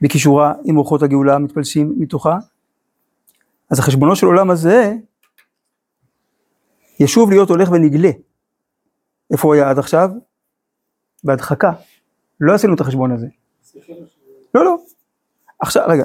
בקישורה 0.00 0.52
עם 0.64 0.76
אורחות 0.76 1.02
הגאולה 1.02 1.34
המתפלשים 1.34 1.94
מתוכה, 1.98 2.38
אז 3.70 3.78
החשבונו 3.78 4.16
של 4.16 4.26
עולם 4.26 4.50
הזה 4.50 4.92
ישוב 7.00 7.30
להיות 7.30 7.48
הולך 7.48 7.70
ונגלה. 7.70 8.10
איפה 9.30 9.48
הוא 9.48 9.54
היה 9.54 9.70
עד 9.70 9.78
עכשיו? 9.78 10.10
בהדחקה. 11.26 11.72
לא 12.40 12.54
עשינו 12.54 12.74
את 12.74 12.80
החשבון 12.80 13.10
הזה. 13.10 13.26
לא, 14.54 14.64
לא. 14.64 14.76
עכשיו, 15.60 15.84
רגע, 15.88 16.04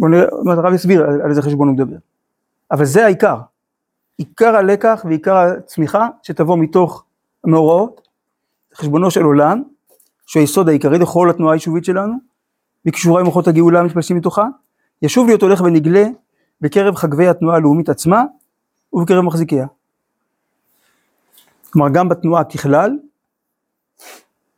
בוא 0.00 0.08
נראה, 0.08 0.24
הרב 0.46 0.74
יסביר 0.74 1.04
על 1.04 1.30
איזה 1.30 1.42
חשבון 1.42 1.68
הוא 1.68 1.74
מדבר. 1.74 1.96
אבל 2.70 2.84
זה 2.84 3.04
העיקר. 3.04 3.36
עיקר 4.18 4.56
הלקח 4.56 5.02
ועיקר 5.08 5.36
הצמיחה 5.36 6.08
שתבוא 6.22 6.58
מתוך 6.58 7.04
המאורעות, 7.44 8.08
חשבונו 8.74 9.10
של 9.10 9.22
עולם, 9.22 9.62
שהוא 10.26 10.40
היסוד 10.40 10.68
העיקרי 10.68 10.98
לכל 10.98 11.30
התנועה 11.30 11.52
היישובית 11.52 11.84
שלנו, 11.84 12.14
בקשורה 12.84 13.20
עם 13.20 13.26
מוחות 13.26 13.48
הגאולה 13.48 13.80
המתפלשים 13.80 14.16
מתוכה, 14.16 14.46
ישוב 15.02 15.26
להיות 15.26 15.42
הולך 15.42 15.60
ונגלה 15.60 16.04
בקרב 16.60 16.94
חגבי 16.94 17.28
התנועה 17.28 17.56
הלאומית 17.56 17.88
עצמה 17.88 18.24
ובקרב 18.92 19.24
מחזיקיה. 19.24 19.66
כלומר 21.70 21.88
גם 21.88 22.08
בתנועה 22.08 22.44
ככלל, 22.44 22.98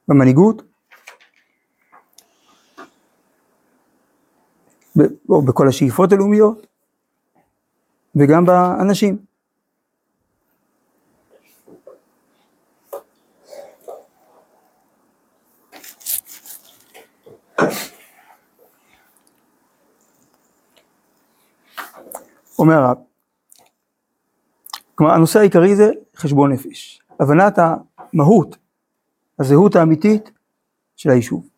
במנהיגות, 0.09 0.62
או 5.29 5.43
בכל 5.43 5.69
השאיפות 5.69 6.12
הלאומיות, 6.12 6.67
וגם 8.17 8.45
באנשים. 8.45 9.19
אומר 22.59 22.75
הרב, 22.75 22.97
כלומר 24.95 25.12
הנושא 25.12 25.38
העיקרי 25.38 25.77
זה 25.77 25.90
חשבון 26.17 26.53
נפש, 26.53 27.03
הבנת 27.21 27.59
המהות, 27.59 28.57
הזהות 29.38 29.77
האמיתית 29.77 30.31
של 30.97 31.11
היישוב. 31.11 31.49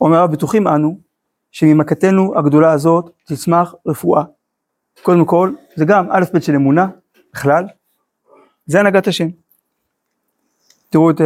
אומר 0.00 0.16
הרב, 0.16 0.32
בטוחים 0.32 0.68
אנו 0.68 0.98
שממכתנו 1.50 2.38
הגדולה 2.38 2.72
הזאת 2.72 3.10
תצמח 3.26 3.74
רפואה. 3.86 4.24
קודם 5.02 5.24
כל, 5.24 5.54
זה 5.76 5.84
גם 5.84 6.06
א' 6.10 6.24
ב' 6.34 6.40
של 6.40 6.54
אמונה 6.54 6.86
בכלל, 7.32 7.64
זה 8.66 8.80
הנהגת 8.80 9.06
השם. 9.06 9.28
תראו 10.88 11.10
את, 11.10 11.16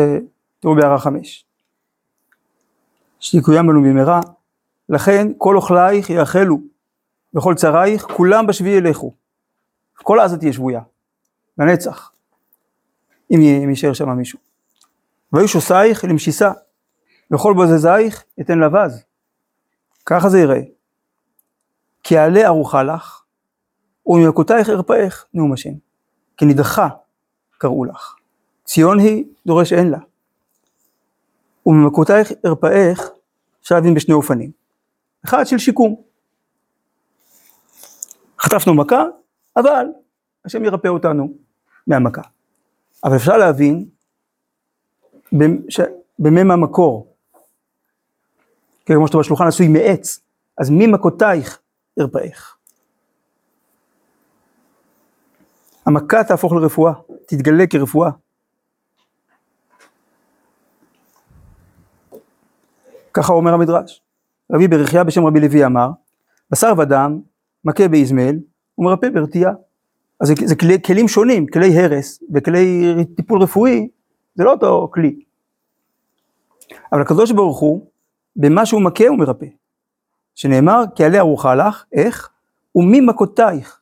תראו 0.61 0.75
בהערה 0.75 0.99
חמש. 0.99 1.45
שיקוים 3.21 3.67
בנו 3.67 3.83
במהרה, 3.83 4.21
לכן 4.89 5.29
כל 5.39 5.57
אוכלייך 5.57 6.11
יאכלו 6.11 6.61
וכל 7.35 7.55
צריך, 7.55 8.07
כולם 8.17 8.47
בשביעי 8.47 8.77
ילכו. 8.77 9.15
כל 9.95 10.21
עזה 10.21 10.39
תהיה 10.39 10.53
שבויה, 10.53 10.81
לנצח, 11.59 12.13
אם 13.31 13.69
יישאר 13.69 13.93
שם 13.93 14.11
מישהו. 14.11 14.46
והיו 15.33 15.49
שוסייך 15.49 16.05
למשיסה, 16.05 16.53
וכל 17.35 17.55
בוזזייך 17.55 18.25
אתן 18.41 18.59
לבז. 18.59 19.05
ככה 20.07 20.29
זה 20.29 20.39
ייראה. 20.39 20.61
כי 22.03 22.19
עלה 22.19 22.47
ארוחה 22.47 22.83
לך, 22.83 23.23
וממכותייך 24.07 24.69
ארפאך, 24.69 25.27
נאום 25.35 25.53
השם. 25.53 25.71
כי 26.37 26.45
נדחה 26.45 26.89
קראו 27.59 27.85
לך. 27.85 28.15
ציון 28.65 28.99
היא 28.99 29.25
דורש 29.47 29.73
אין 29.73 29.91
לה. 29.91 29.99
וממכותייך 31.67 32.33
ארפאך, 32.47 33.11
אפשר 33.63 33.75
להבין 33.75 33.95
בשני 33.95 34.15
אופנים. 34.15 34.51
אחד 35.25 35.45
של 35.45 35.59
שיקום. 35.59 36.03
חטפנו 38.41 38.75
מכה, 38.75 39.05
אבל 39.57 39.87
השם 40.45 40.65
ירפא 40.65 40.89
אותנו 40.89 41.35
מהמכה. 41.87 42.23
אבל 43.05 43.17
אפשר 43.17 43.37
להבין 43.37 43.89
במם 46.19 46.51
המקור. 46.51 47.13
כמו 48.87 49.07
שאתה 49.07 49.19
בשולחן 49.19 49.47
עשוי 49.47 49.69
מעץ, 49.69 50.21
אז 50.59 50.71
ממכותייך 50.71 51.59
ארפאך. 52.01 52.57
המכה 55.87 56.25
תהפוך 56.25 56.53
לרפואה, 56.53 56.93
תתגלה 57.27 57.67
כרפואה. 57.67 58.11
ככה 63.15 63.33
אומר 63.33 63.55
המדרש. 63.55 64.03
רבי 64.53 64.69
ברכיה 64.69 65.05
בשם 65.05 65.27
רבי 65.27 65.41
לוי 65.41 65.67
אמר, 65.67 65.91
בשר 66.51 66.73
ודם 66.79 67.21
מכה 67.65 67.89
באזמל 67.89 68.37
ומרפא 68.79 69.09
ברתיעה. 69.11 69.53
אז 70.21 70.29
זה, 70.29 70.35
זה 70.45 70.57
כלי, 70.57 70.83
כלים 70.83 71.09
שונים, 71.09 71.47
כלי 71.47 71.79
הרס 71.79 72.23
וכלי 72.35 72.95
טיפול 73.17 73.43
רפואי, 73.43 73.89
זה 74.35 74.45
לא 74.45 74.53
אותו 74.53 74.91
כלי. 74.95 75.26
אבל 76.93 77.03
הקדוש 77.03 77.33
ברוך 77.33 77.59
הוא, 77.59 77.87
במה 78.37 78.67
שהוא 78.67 78.83
מכה 78.83 79.07
הוא 79.07 79.19
מרפא. 79.19 79.47
שנאמר, 80.35 80.83
כי 80.95 81.05
עליה 81.05 81.21
ארוחה 81.21 81.55
לך, 81.55 81.85
איך? 81.93 82.31
וממכותייך 82.75 83.81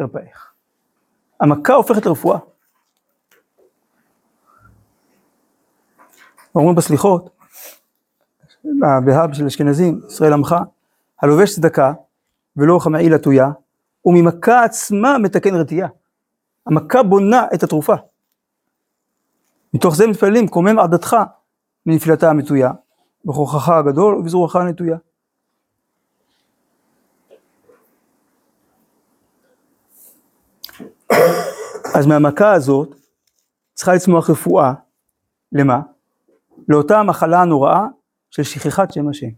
ארפאך. 0.00 0.52
המכה 1.40 1.74
הופכת 1.74 2.06
לרפואה. 2.06 2.38
אומרים 6.54 6.74
בסליחות, 6.74 7.30
בהאב 9.04 9.32
של 9.32 9.46
אשכנזים, 9.46 10.00
ישראל 10.06 10.32
עמך, 10.32 10.54
הלובש 11.22 11.54
צדקה 11.54 11.92
ולא 12.56 12.78
חמאי 12.78 13.10
לתויה, 13.10 13.48
וממכה 14.04 14.64
עצמה 14.64 15.18
מתקן 15.18 15.54
רתיעה. 15.54 15.88
המכה 16.66 17.02
בונה 17.02 17.46
את 17.54 17.62
התרופה. 17.62 17.94
מתוך 19.74 19.96
זה 19.96 20.06
מתפללים, 20.06 20.48
קומם 20.48 20.78
עדתך 20.78 21.16
מנפילתה 21.86 22.30
המתויה, 22.30 22.70
בכוחך 23.24 23.68
הגדול 23.68 24.14
ובזרועך 24.14 24.56
הנטויה. 24.56 24.96
אז 31.94 32.06
מהמכה 32.06 32.52
הזאת 32.52 32.94
צריכה 33.74 33.94
לצמוח 33.94 34.30
רפואה, 34.30 34.72
למה? 35.52 35.80
לאותה 36.68 37.00
המחלה 37.00 37.42
הנוראה 37.42 37.86
של 38.30 38.42
שכחת 38.42 38.92
שם 38.92 39.08
השם. 39.08 39.28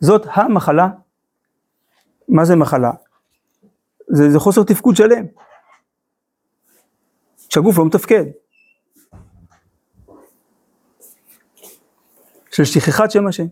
זאת 0.00 0.26
המחלה, 0.30 0.88
מה 2.28 2.44
זה 2.44 2.56
מחלה? 2.56 2.90
זה, 4.08 4.30
זה 4.30 4.38
חוסר 4.38 4.62
תפקוד 4.62 4.96
שלם. 4.96 5.26
שהגוף 7.48 7.78
לא 7.78 7.86
מתפקד. 7.86 8.24
של 12.50 12.64
שכחת 12.64 13.10
שם 13.10 13.26
השם. 13.26 13.46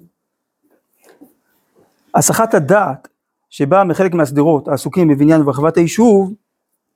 הסחת 2.14 2.54
הדעת 2.54 3.08
שבאה 3.50 3.84
מחלק 3.84 4.14
מהשדרות 4.14 4.68
העסוקים 4.68 5.08
בבניין 5.08 5.40
וברחבת 5.40 5.76
היישוב, 5.76 6.34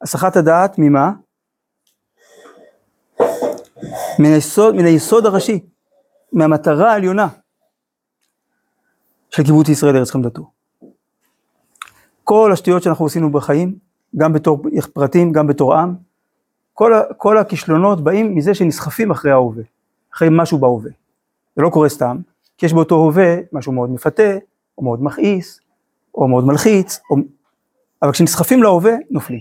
הסחת 0.03 0.37
הדעת 0.37 0.79
ממה? 0.79 1.13
מן 4.19 4.33
היסוד, 4.33 4.75
מן 4.75 4.85
היסוד 4.85 5.27
הראשי, 5.27 5.61
מהמטרה 6.33 6.93
העליונה 6.93 7.29
של 9.31 9.45
קיבוץ 9.45 9.69
ישראל 9.69 9.97
ארץ 9.97 10.11
חמדתו. 10.11 10.51
כל 12.25 12.53
השטויות 12.53 12.83
שאנחנו 12.83 13.07
עשינו 13.07 13.33
בחיים, 13.33 13.79
גם 14.17 14.33
בתור 14.33 14.63
פרטים, 14.95 15.33
גם 15.33 15.47
בתור 15.47 15.75
עם, 15.75 15.95
כל, 16.73 16.93
כל 17.17 17.39
הכישלונות 17.39 18.05
באים 18.05 18.35
מזה 18.35 18.55
שנסחפים 18.55 19.11
אחרי 19.11 19.31
ההווה, 19.31 19.63
אחרי 20.15 20.29
משהו 20.31 20.59
בהווה. 20.59 20.91
זה 21.61 21.65
לא 21.65 21.71
קורה 21.71 21.89
סתם, 21.89 22.17
כי 22.59 22.67
יש 22.67 22.73
באותו 22.73 22.95
הווה 22.95 23.37
משהו 23.53 23.73
מאוד 23.73 23.91
מפתה, 23.91 24.39
או 24.79 24.83
מאוד 24.83 25.03
מכעיס, 25.03 25.61
או 26.15 26.29
מאוד 26.29 26.45
מלחיץ, 26.45 27.01
או... 27.11 27.17
אבל 28.03 28.13
כשנסחפים 28.13 28.63
להווה, 28.63 28.93
נופלים. 29.11 29.41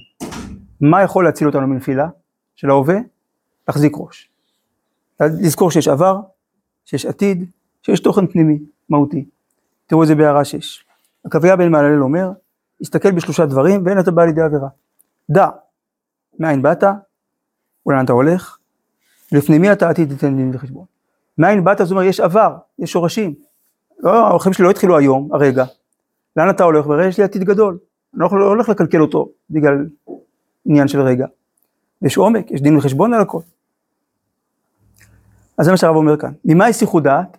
מה 0.82 1.04
יכול 1.04 1.26
להציל 1.26 1.48
אותנו 1.48 1.68
מנפילה 1.68 2.10
של 2.56 2.70
ההווה? 2.70 2.96
להחזיק 3.68 3.94
ראש. 3.96 4.30
לזכור 5.20 5.72
שיש 5.72 5.88
עבר, 5.88 6.20
שיש 6.86 7.06
עתיד, 7.06 7.46
שיש 7.82 8.00
תוכן 8.00 8.28
פנימי, 8.28 8.60
מהותי. 8.90 9.26
תראו 9.86 10.04
את 10.04 10.08
זה 10.08 10.16
בהערה 10.16 10.46
6. 10.46 10.86
עקביה 11.24 11.56
בן 11.56 11.72
מהללל 11.72 12.04
אומר, 12.04 12.32
הסתכל 12.82 13.12
בשלושה 13.12 13.46
דברים 13.46 13.86
ואין 13.86 14.00
אתה 14.00 14.12
בא 14.12 14.26
לידי 14.26 14.42
עבירה. 14.42 14.70
דע 15.30 15.50
מאין 16.40 16.62
באת 16.62 16.84
ולאן 17.86 18.06
אתה 18.06 18.14
הולך, 18.14 18.58
לפני 19.32 19.58
מי 19.58 19.72
אתה 19.72 19.90
עתיד 19.90 20.10
תיתן 20.10 20.36
דין 20.36 20.52
וחשבון. 20.54 20.99
מאין 21.40 21.64
באת 21.64 21.78
זאת 21.78 21.92
אומרת 21.92 22.06
יש 22.06 22.20
עבר, 22.20 22.56
יש 22.80 22.92
שורשים. 22.92 23.34
לא, 24.00 24.36
החיים 24.36 24.54
שלי 24.54 24.66
לא 24.66 24.70
התחילו 24.70 24.98
היום, 24.98 25.30
הרגע. 25.34 25.66
לאן 26.38 26.50
אתה 26.50 26.64
הולך? 26.64 26.88
והרי 26.88 27.08
יש 27.08 27.18
לי 27.18 27.24
עתיד 27.24 27.44
גדול. 27.44 27.78
אני 28.14 28.22
לא, 28.24 28.40
לא 28.40 28.46
הולך 28.46 28.70
לקלקל 28.70 29.02
אותו 29.02 29.30
בגלל 29.50 29.86
עניין 30.66 30.88
של 30.88 31.02
רגע. 31.02 31.26
יש 32.02 32.18
עומק, 32.18 32.52
יש 32.52 32.62
דין 32.62 32.78
וחשבון 32.78 33.14
על 33.14 33.22
הכל. 33.22 33.40
אז 35.58 35.66
זה 35.66 35.72
מה 35.72 35.78
שהרב 35.78 35.96
אומר 35.96 36.18
כאן. 36.18 36.32
ממה 36.46 36.66
הסיחו 36.66 37.00
דעת? 37.00 37.38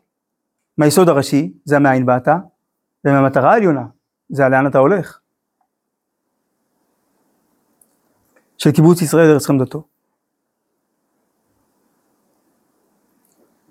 מהיסוד 0.78 1.08
הראשי, 1.08 1.52
זה 1.64 1.76
המאין 1.76 2.06
באת, 2.06 2.28
ומהמטרה 3.04 3.52
העליונה, 3.52 3.86
זה 4.28 4.48
לאן 4.48 4.66
אתה 4.66 4.78
הולך. 4.78 5.18
של 8.58 8.70
קיבוץ 8.70 9.02
ישראל 9.02 9.30
ארץ 9.30 9.46
חמדתו. 9.46 9.82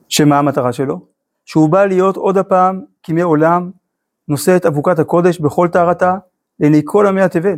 שמה 0.09 0.39
המטרה 0.39 0.73
שלו? 0.73 0.99
שהוא 1.45 1.69
בא 1.69 1.85
להיות 1.85 2.17
עוד 2.17 2.37
הפעם 2.37 2.81
כימי 3.03 3.21
עולם, 3.21 3.71
נושא 4.27 4.55
את 4.55 4.65
אבוקת 4.65 4.99
הקודש 4.99 5.39
בכל 5.39 5.67
טהרתה 5.67 6.15
לעיני 6.59 6.81
כל 6.85 7.07
עמי 7.07 7.21
התבל. 7.21 7.57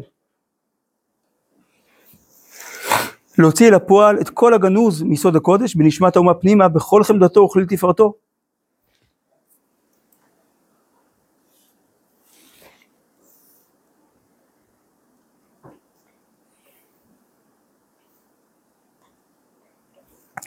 להוציא 3.38 3.68
אל 3.68 3.74
הפועל 3.74 4.20
את 4.22 4.30
כל 4.30 4.54
הגנוז 4.54 5.04
מיסוד 5.04 5.36
הקודש 5.36 5.76
בנשמת 5.76 6.16
האומה 6.16 6.34
פנימה 6.34 6.68
בכל 6.68 7.04
חמדתו 7.04 7.42
וכליל 7.42 7.66
תפארתו. 7.66 8.14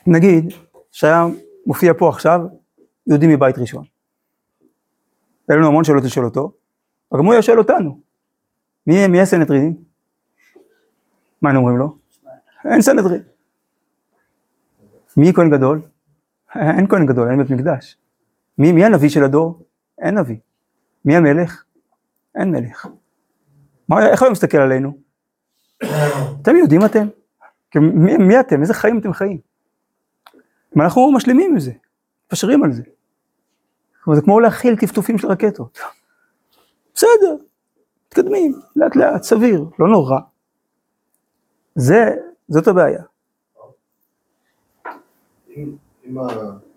נגיד 0.07 0.53
שהיה 0.93 1.27
מופיע 1.67 1.93
פה 1.99 2.09
עכשיו 2.09 2.41
יהודי 3.07 3.27
מבית 3.27 3.59
ראשון. 3.59 3.85
היה 5.49 5.59
לנו 5.59 5.67
המון 5.67 5.85
שאלות 5.85 6.05
לשאול 6.05 6.25
אותו, 6.25 6.53
אבל 7.13 7.21
גם 7.21 7.27
הוא 7.27 7.35
ישאל 7.35 7.59
אותנו. 7.59 8.01
מי, 8.87 9.07
מי 9.07 9.21
הסנהדרינים? 9.21 9.77
מה 11.43 11.51
הם 11.51 11.57
אומרים 11.57 11.77
לו? 11.77 11.97
אין 12.65 12.83
סנהדרין. 12.83 13.23
מי 15.17 15.33
כהן 15.33 15.51
גדול? 15.51 15.83
אין 16.55 16.87
כהן 16.89 17.07
גדול, 17.07 17.31
אין 17.31 17.39
בית 17.39 17.51
מקדש. 17.51 17.97
מי, 18.59 18.73
מי 18.73 18.85
הנביא 18.85 19.09
של 19.09 19.25
הדור? 19.25 19.63
אין 19.99 20.19
נביא. 20.19 20.37
מי 21.05 21.17
המלך? 21.17 21.65
אין 22.35 22.51
מלך. 22.51 22.89
מה, 23.89 24.07
איך 24.11 24.23
הוא 24.23 24.31
מסתכל 24.31 24.59
עלינו? 24.59 24.99
אתם 26.43 26.57
יודעים 26.57 26.85
אתם? 26.85 27.07
מי, 27.77 28.17
מי 28.17 28.41
אתם? 28.41 28.61
איזה 28.61 28.75
חיים 28.75 28.99
אתם 28.99 29.13
חיים? 29.13 29.39
ואנחנו 30.77 31.13
משלימים 31.13 31.51
עם 31.53 31.61
זה, 31.61 31.73
מתפשרים 32.25 32.65
על 32.65 32.73
זה. 32.73 32.83
זה 34.15 34.23
כמו 34.23 34.41
להכיל 34.41 34.77
טפטופים 34.77 35.19
של 35.19 35.29
רקטות. 35.29 35.79
בסדר, 36.95 37.37
מתקדמים, 38.07 38.61
לאט 38.77 38.97
לאט, 38.97 39.23
סביר, 39.23 39.65
לא 39.79 39.89
נורא. 39.89 40.19
זה, 41.75 42.17
זאת 42.49 42.69
הבעיה. 42.69 43.03
אם, 45.57 45.77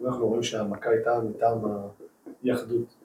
אנחנו 0.05 0.27
רואים 0.27 0.43
שהמכה 0.43 0.89
הייתה 0.89 1.19
מטעם 1.29 1.57
האי-אחדות, 2.43 2.95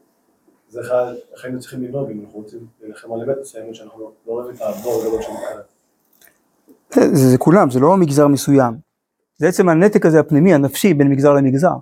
זה 0.69 0.81
אחד, 0.81 1.15
איך 1.33 1.45
היינו 1.45 1.61
צריכים 1.61 1.83
לנהוג 1.83 2.11
אם 2.11 2.21
אנחנו 2.25 2.39
רוצים 2.39 2.67
להילחם 2.81 3.13
על 3.13 3.21
אמת 3.23 3.37
מסוימת 3.41 3.75
שאנחנו 3.75 4.01
לא 4.01 4.13
אוהבים 4.27 4.55
את 4.55 4.61
הבור 4.61 5.03
הגדול 5.03 5.23
של 5.23 5.31
זה 7.13 7.39
כולם, 7.39 7.71
זה 7.71 7.81
לא 7.81 7.97
מגזר 7.97 8.27
מסוים. 8.27 8.92
זה 9.43 9.49
עצם 9.49 9.69
הנתק 9.69 10.07
הזה 10.07 10.21
הפנימי, 10.21 10.55
הנפשי, 10.55 10.95
בין 10.95 11.09
מגזר 11.09 11.33
למגזר. 11.33 11.75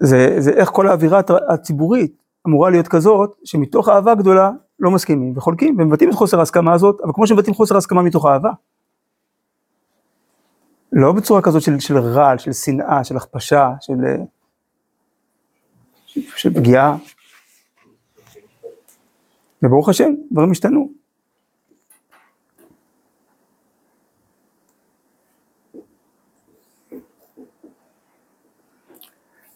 זה, 0.00 0.36
זה 0.38 0.50
איך 0.50 0.68
כל 0.68 0.88
האווירה 0.88 1.20
הציבורית 1.48 2.22
אמורה 2.46 2.70
להיות 2.70 2.88
כזאת, 2.88 3.36
שמתוך 3.44 3.88
אהבה 3.88 4.14
גדולה 4.14 4.50
לא 4.80 4.90
מסכימים 4.90 5.36
וחולקים 5.36 5.76
ומבטאים 5.78 6.10
את 6.10 6.14
חוסר 6.14 6.38
ההסכמה 6.38 6.72
הזאת, 6.72 7.00
אבל 7.04 7.12
כמו 7.14 7.26
שמבטאים 7.26 7.54
חוסר 7.54 7.76
הסכמה 7.76 8.02
מתוך 8.02 8.26
אהבה. 8.26 8.50
לא 10.92 11.12
בצורה 11.12 11.42
כזאת 11.42 11.62
של, 11.62 11.78
של 11.78 11.98
רעל, 11.98 12.38
של 12.38 12.52
שנאה, 12.52 13.04
של 13.04 13.16
הכפשה, 13.16 13.70
של, 13.80 13.94
של, 16.06 16.54
פגיעה. 16.54 16.96
וברוך 19.62 19.88
השם, 19.88 20.12
דברים 20.32 20.50
השתנו. 20.50 21.01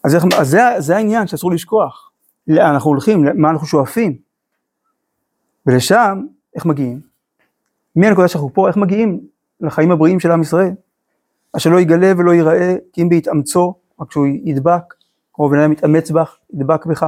אז, 0.07 0.17
אז 0.39 0.49
זה, 0.49 0.61
זה 0.77 0.95
העניין 0.95 1.27
שאסור 1.27 1.51
לשכוח. 1.51 2.11
לאן 2.47 2.73
אנחנו 2.73 2.89
הולכים, 2.89 3.25
מה 3.35 3.49
אנחנו 3.49 3.67
שואפים. 3.67 4.17
ולשם, 5.65 6.25
איך 6.55 6.65
מגיעים? 6.65 7.01
מהנקודה 7.95 8.27
שאנחנו 8.27 8.53
פה, 8.53 8.67
איך 8.67 8.77
מגיעים 8.77 9.19
לחיים 9.61 9.91
הבריאים 9.91 10.19
של 10.19 10.31
עם 10.31 10.41
ישראל? 10.41 10.71
אשר 11.57 11.69
לא 11.69 11.79
יגלה 11.79 12.11
ולא 12.17 12.31
ייראה, 12.31 12.75
כי 12.93 13.01
אם 13.01 13.09
בהתאמצו, 13.09 13.75
רק 14.01 14.11
שהוא 14.11 14.27
ידבק, 14.43 14.93
כמו 15.33 15.49
בן 15.49 15.59
אדם 15.59 15.71
מתאמץ 15.71 16.11
בך, 16.11 16.37
ידבק 16.53 16.85
בך. 16.85 17.05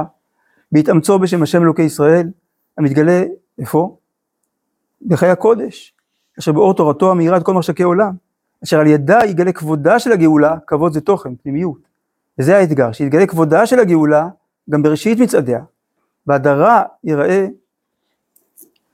בהתאמצו 0.72 1.18
בשם 1.18 1.42
השם 1.42 1.62
אלוקי 1.62 1.82
ישראל, 1.82 2.30
המתגלה, 2.78 3.24
איפה? 3.58 3.96
בחיי 5.06 5.30
הקודש, 5.30 5.94
אשר 6.38 6.52
באור 6.52 6.74
תורתו 6.74 7.10
המאירה 7.10 7.36
את 7.36 7.42
כל 7.42 7.54
משקי 7.54 7.82
עולם, 7.82 8.12
אשר 8.64 8.80
על 8.80 8.86
ידה 8.86 9.18
יגלה 9.26 9.52
כבודה 9.52 9.98
של 9.98 10.12
הגאולה, 10.12 10.56
כבוד 10.66 10.92
זה 10.92 11.00
תוכן, 11.00 11.36
פנימיות. 11.36 11.89
וזה 12.40 12.56
האתגר, 12.56 12.92
שיתגלה 12.92 13.26
כבודה 13.26 13.66
של 13.66 13.78
הגאולה 13.78 14.28
גם 14.70 14.82
בראשית 14.82 15.18
מצעדיה. 15.18 15.60
בהדרה 16.26 16.82
ייראה 17.04 17.46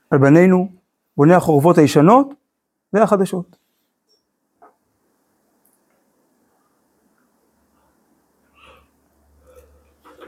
על 0.09 0.19
בנינו, 0.19 0.71
בוני 1.17 1.33
החורבות 1.33 1.77
הישנות 1.77 2.33
והחדשות. 2.93 3.57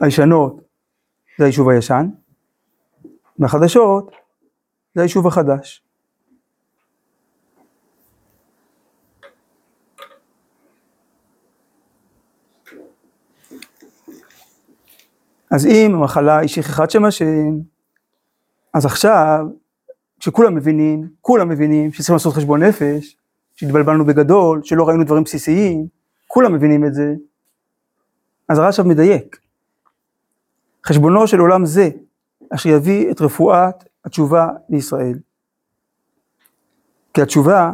הישנות 0.02 0.62
זה 1.38 1.44
היישוב 1.46 1.70
הישן, 1.70 2.10
והחדשות 3.40 4.12
זה 4.96 5.02
היישוב 5.02 5.28
החדש. 5.28 5.89
אז 15.52 15.66
אם 15.66 15.96
המחלה 15.96 16.38
היא 16.38 16.50
שכחת 16.50 16.92
שם 16.92 17.06
השם, 17.06 17.52
אז 18.74 18.86
עכשיו, 18.86 19.46
כשכולם 20.20 20.56
מבינים, 20.56 21.10
כולם 21.22 21.50
מבינים 21.50 21.92
שצריכים 21.92 22.16
לעשות 22.16 22.34
חשבון 22.34 22.64
נפש, 22.64 23.18
שהתבלבלנו 23.56 24.06
בגדול, 24.06 24.62
שלא 24.64 24.88
ראינו 24.88 25.04
דברים 25.04 25.24
בסיסיים, 25.24 25.88
כולם 26.28 26.54
מבינים 26.54 26.86
את 26.86 26.94
זה, 26.94 27.14
אז 28.50 28.60
הרש"ב 28.60 28.84
מדייק. 28.84 29.40
חשבונו 30.86 31.28
של 31.28 31.40
עולם 31.40 31.66
זה, 31.66 31.90
אשר 32.50 32.70
יביא 32.70 33.12
את 33.12 33.22
רפואת 33.22 33.84
התשובה 34.06 34.50
לישראל. 34.70 35.20
כי 37.14 37.22
התשובה 37.22 37.72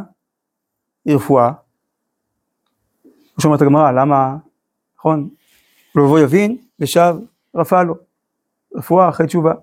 היא 1.05 1.15
רפואה. 1.15 1.51
כמו 3.03 3.41
שאומרת 3.41 3.61
הגמרא, 3.61 3.91
למה, 3.91 4.37
נכון? 4.97 5.29
ולבוא 5.95 6.19
יבין 6.19 6.57
ושב 6.79 7.15
רפא 7.55 7.83
לו. 7.83 7.95
רפואה 8.75 9.09
אחרי 9.09 9.27
תשובה. 9.27 9.53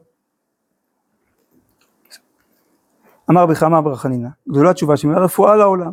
אמר 3.30 3.46
בכמה 3.46 3.78
אמר 3.78 3.96
חנינא, 3.96 4.28
גדולה 4.48 4.74
תשובה 4.74 4.96
שמעה 4.96 5.24
רפואה 5.24 5.56
לעולם. 5.56 5.90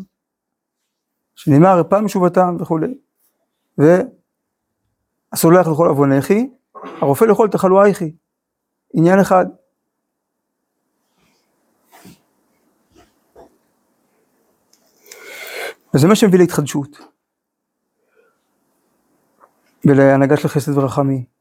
שנאמר 1.36 1.80
רפא 1.80 1.96
משובתם 1.96 2.58
וכולי. 2.60 2.98
והסולח 3.78 5.68
לכל 5.68 5.88
עוונךי, 5.88 6.50
הרופא 7.02 7.26
לכל 7.26 7.48
תחלואייכי. 7.52 8.16
עניין 8.94 9.20
אחד. 9.20 9.46
וזה 15.94 16.08
מה 16.08 16.16
שמביא 16.16 16.40
להתחדשות. 16.40 16.98
ולהנהגה 19.86 20.38
של 20.38 20.48
חסד 20.48 20.78
ורחמים. 20.78 21.39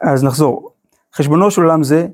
אז 0.00 0.24
נחזור. 0.24 0.70
חשבונו 1.14 1.50
של 1.50 1.62
עולם 1.62 1.82
זה, 1.82 2.06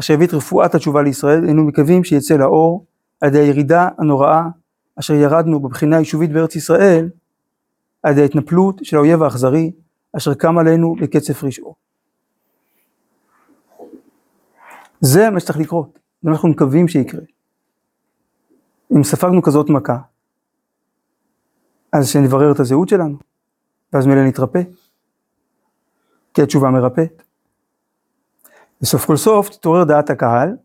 אשר 0.00 0.14
הביא 0.14 0.26
את 0.26 0.34
רפואת 0.34 0.74
התשובה 0.74 1.02
לישראל, 1.02 1.44
היינו 1.44 1.64
מקווים 1.64 2.04
שיצא 2.04 2.34
לאור 2.34 2.86
על 3.20 3.28
ידי 3.28 3.38
הירידה 3.38 3.88
הנוראה 3.98 4.42
אשר 4.96 5.14
ירדנו 5.14 5.60
בבחינה 5.60 5.96
היישובית 5.96 6.32
בארץ 6.32 6.56
ישראל, 6.56 7.08
על 8.02 8.12
ידי 8.12 8.22
ההתנפלות 8.22 8.80
של 8.82 8.96
האויב 8.96 9.22
האכזרי, 9.22 9.72
אשר 10.16 10.34
קם 10.34 10.58
עלינו 10.58 10.96
בקצף 11.00 11.44
רשעו. 11.44 11.74
זה 15.00 15.30
מה 15.30 15.40
שצריך 15.40 15.58
לקרות, 15.58 15.98
זה 16.22 16.30
מה 16.30 16.34
שאנחנו 16.34 16.48
מקווים 16.48 16.88
שיקרה. 16.88 17.20
אם 18.96 19.04
ספגנו 19.04 19.42
כזאת 19.42 19.70
מכה, 19.70 19.98
אז 21.92 22.08
שנברר 22.08 22.52
את 22.52 22.60
הזהות 22.60 22.88
שלנו, 22.88 23.16
ואז 23.92 24.06
מילא 24.06 24.24
נתרפא, 24.24 24.62
כי 26.34 26.42
התשובה 26.42 26.70
מרפאת. 26.70 27.22
וסוף 28.84 29.04
כל 29.04 29.16
סוף 29.16 29.48
תתעורר 29.48 29.84
דעת 29.84 30.10
הקהל, 30.10 30.56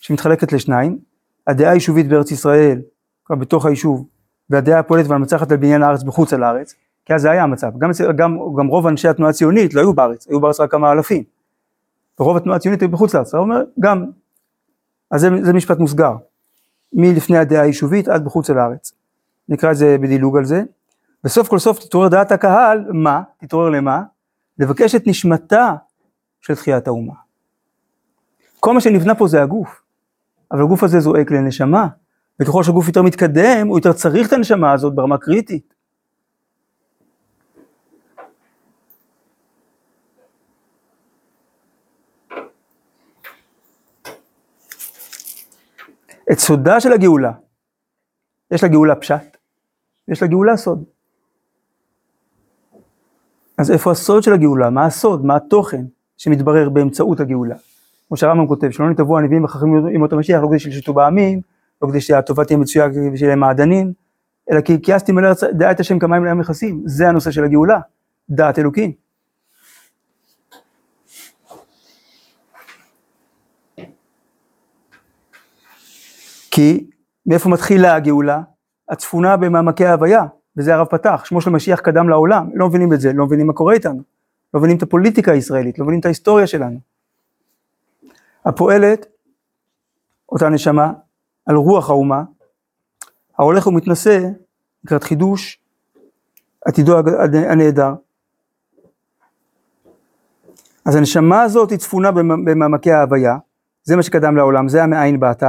שמתחלקת 0.00 0.52
לשניים, 0.52 0.98
הדעה 1.46 1.70
היישובית 1.70 2.08
בארץ 2.08 2.30
ישראל, 2.30 2.82
כבר 3.24 3.36
בתוך 3.36 3.66
היישוב, 3.66 4.06
והדעה 4.50 4.78
הפועלת 4.78 5.06
והמנצחת 5.08 5.50
על 5.50 5.56
בניין 5.56 5.82
הארץ 5.82 6.02
בחוץ 6.02 6.32
על 6.32 6.42
הארץ, 6.42 6.74
כי 7.04 7.14
אז 7.14 7.22
זה 7.22 7.30
היה 7.30 7.42
המצב, 7.42 7.78
גם, 7.78 7.90
גם, 8.16 8.38
גם 8.58 8.66
רוב 8.66 8.86
אנשי 8.86 9.08
התנועה 9.08 9.30
הציונית 9.30 9.74
לא 9.74 9.80
היו 9.80 9.92
בארץ, 9.92 10.26
היו 10.28 10.40
בארץ 10.40 10.60
רק 10.60 10.70
כמה 10.70 10.92
אלפים, 10.92 11.22
ורוב 12.20 12.36
התנועה 12.36 12.56
הציונית 12.56 12.80
היו 12.82 12.88
בחוץ 12.88 13.14
לארץ, 13.14 13.34
הוא 13.34 13.42
אומר 13.42 13.62
גם, 13.80 14.06
אז 15.10 15.20
זה, 15.20 15.28
זה 15.42 15.52
משפט 15.52 15.78
מוסגר, 15.78 16.16
מלפני 16.92 17.38
הדעה 17.38 17.62
היישובית 17.62 18.08
עד 18.08 18.24
בחוץ 18.24 18.50
על 18.50 18.58
הארץ, 18.58 18.92
נקרא 19.48 19.70
את 19.70 19.76
זה 19.76 19.96
בדילוג 20.00 20.36
על 20.36 20.44
זה, 20.44 20.62
בסוף 21.24 21.48
כל 21.48 21.58
סוף 21.58 21.78
תתעורר 21.78 22.08
דעת 22.08 22.32
הקהל, 22.32 22.84
מה? 22.92 23.22
תתעורר 23.38 23.68
למה? 23.68 24.02
לבקש 24.58 24.94
את 24.94 25.06
נשמתה 25.06 25.74
של 26.40 26.54
תחיית 26.54 26.86
האומה. 26.86 27.29
כל 28.60 28.74
מה 28.74 28.80
שנבנה 28.80 29.14
פה 29.14 29.28
זה 29.28 29.42
הגוף, 29.42 29.82
אבל 30.52 30.62
הגוף 30.62 30.82
הזה 30.82 31.00
זועק 31.00 31.30
לנשמה, 31.30 31.86
וככל 32.40 32.62
שהגוף 32.62 32.86
יותר 32.86 33.02
מתקדם, 33.02 33.66
הוא 33.68 33.78
יותר 33.78 33.92
צריך 33.92 34.28
את 34.28 34.32
הנשמה 34.32 34.72
הזאת 34.72 34.94
ברמה 34.94 35.18
קריטית. 35.18 35.74
את 46.32 46.38
סודה 46.38 46.80
של 46.80 46.92
הגאולה, 46.92 47.32
יש 48.50 48.64
לגאולה 48.64 48.96
פשט, 48.96 49.36
יש 50.08 50.22
לגאולה 50.22 50.56
סוד. 50.56 50.84
אז 53.58 53.70
איפה 53.70 53.90
הסוד 53.90 54.22
של 54.22 54.32
הגאולה? 54.32 54.70
מה 54.70 54.86
הסוד? 54.86 55.24
מה 55.24 55.36
התוכן 55.36 55.84
שמתברר 56.16 56.68
באמצעות 56.68 57.20
הגאולה? 57.20 57.56
כמו 58.10 58.16
שהרמב"ם 58.16 58.46
כותב, 58.46 58.70
שלא 58.70 58.90
נתבעו 58.90 59.18
הנביאים 59.18 59.44
וחכמים 59.44 59.88
ימות 59.88 60.12
המשיח, 60.12 60.42
לא 60.42 60.48
כדי 60.48 60.58
שישתו 60.58 60.94
בעמים, 60.94 61.40
לא 61.82 61.88
כדי 61.88 62.00
שהטובה 62.00 62.44
תהיה 62.44 62.58
מצויה 62.58 62.88
ושיהיה 63.12 63.36
מעדנים, 63.36 63.92
אלא 64.50 64.60
כי 64.60 64.82
כייסתי 64.82 65.12
מלא 65.12 65.30
דעה 65.52 65.70
את 65.70 65.80
השם 65.80 65.98
כמים 65.98 66.24
לים 66.24 66.38
מכסים, 66.38 66.82
זה 66.84 67.08
הנושא 67.08 67.30
של 67.30 67.44
הגאולה, 67.44 67.80
דעת 68.30 68.58
אלוקים. 68.58 68.92
כי 76.50 76.86
מאיפה 77.26 77.48
מתחילה 77.48 77.94
הגאולה? 77.94 78.40
הצפונה 78.88 79.36
במעמקי 79.36 79.86
ההוויה, 79.86 80.24
וזה 80.56 80.74
הרב 80.74 80.86
פתח, 80.86 81.22
שמו 81.24 81.40
של 81.40 81.50
משיח 81.50 81.80
קדם 81.80 82.08
לעולם, 82.08 82.50
לא 82.54 82.68
מבינים 82.68 82.92
את 82.92 83.00
זה, 83.00 83.12
לא 83.12 83.26
מבינים 83.26 83.46
מה 83.46 83.52
קורה 83.52 83.74
איתנו, 83.74 84.02
לא 84.54 84.60
מבינים 84.60 84.76
את 84.76 84.82
הפוליטיקה 84.82 85.32
הישראלית, 85.32 85.78
לא 85.78 85.84
מבינים 85.84 86.00
את 86.00 86.04
ההיסטוריה 86.04 86.46
שלנו. 86.46 86.89
הפועלת, 88.46 89.06
אותה 90.28 90.48
נשמה, 90.48 90.92
על 91.46 91.56
רוח 91.56 91.90
האומה, 91.90 92.22
ההולך 93.38 93.66
ומתנשא 93.66 94.28
לקראת 94.84 95.04
חידוש 95.04 95.60
עתידו 96.66 96.98
הנהדר. 97.50 97.94
אז 100.84 100.96
הנשמה 100.96 101.42
הזאת 101.42 101.70
היא 101.70 101.78
צפונה 101.78 102.12
במעמקי 102.12 102.92
ההוויה, 102.92 103.36
זה 103.82 103.96
מה 103.96 104.02
שקדם 104.02 104.36
לעולם, 104.36 104.68
זה 104.68 104.82
המאין 104.82 105.20
באת. 105.20 105.42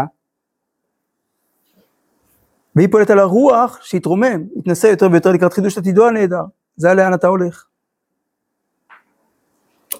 והיא 2.75 2.87
פועלת 2.91 3.09
על 3.09 3.19
הרוח 3.19 3.79
שיתרומם, 3.81 4.43
יתנסה 4.55 4.87
יותר 4.87 5.07
ויותר 5.11 5.31
לקראת 5.31 5.53
חידוש 5.53 5.77
עתידו 5.77 6.07
הנהדר. 6.07 6.43
זה 6.75 6.93
לאן 6.93 7.13
אתה 7.13 7.27
הולך. 7.27 7.65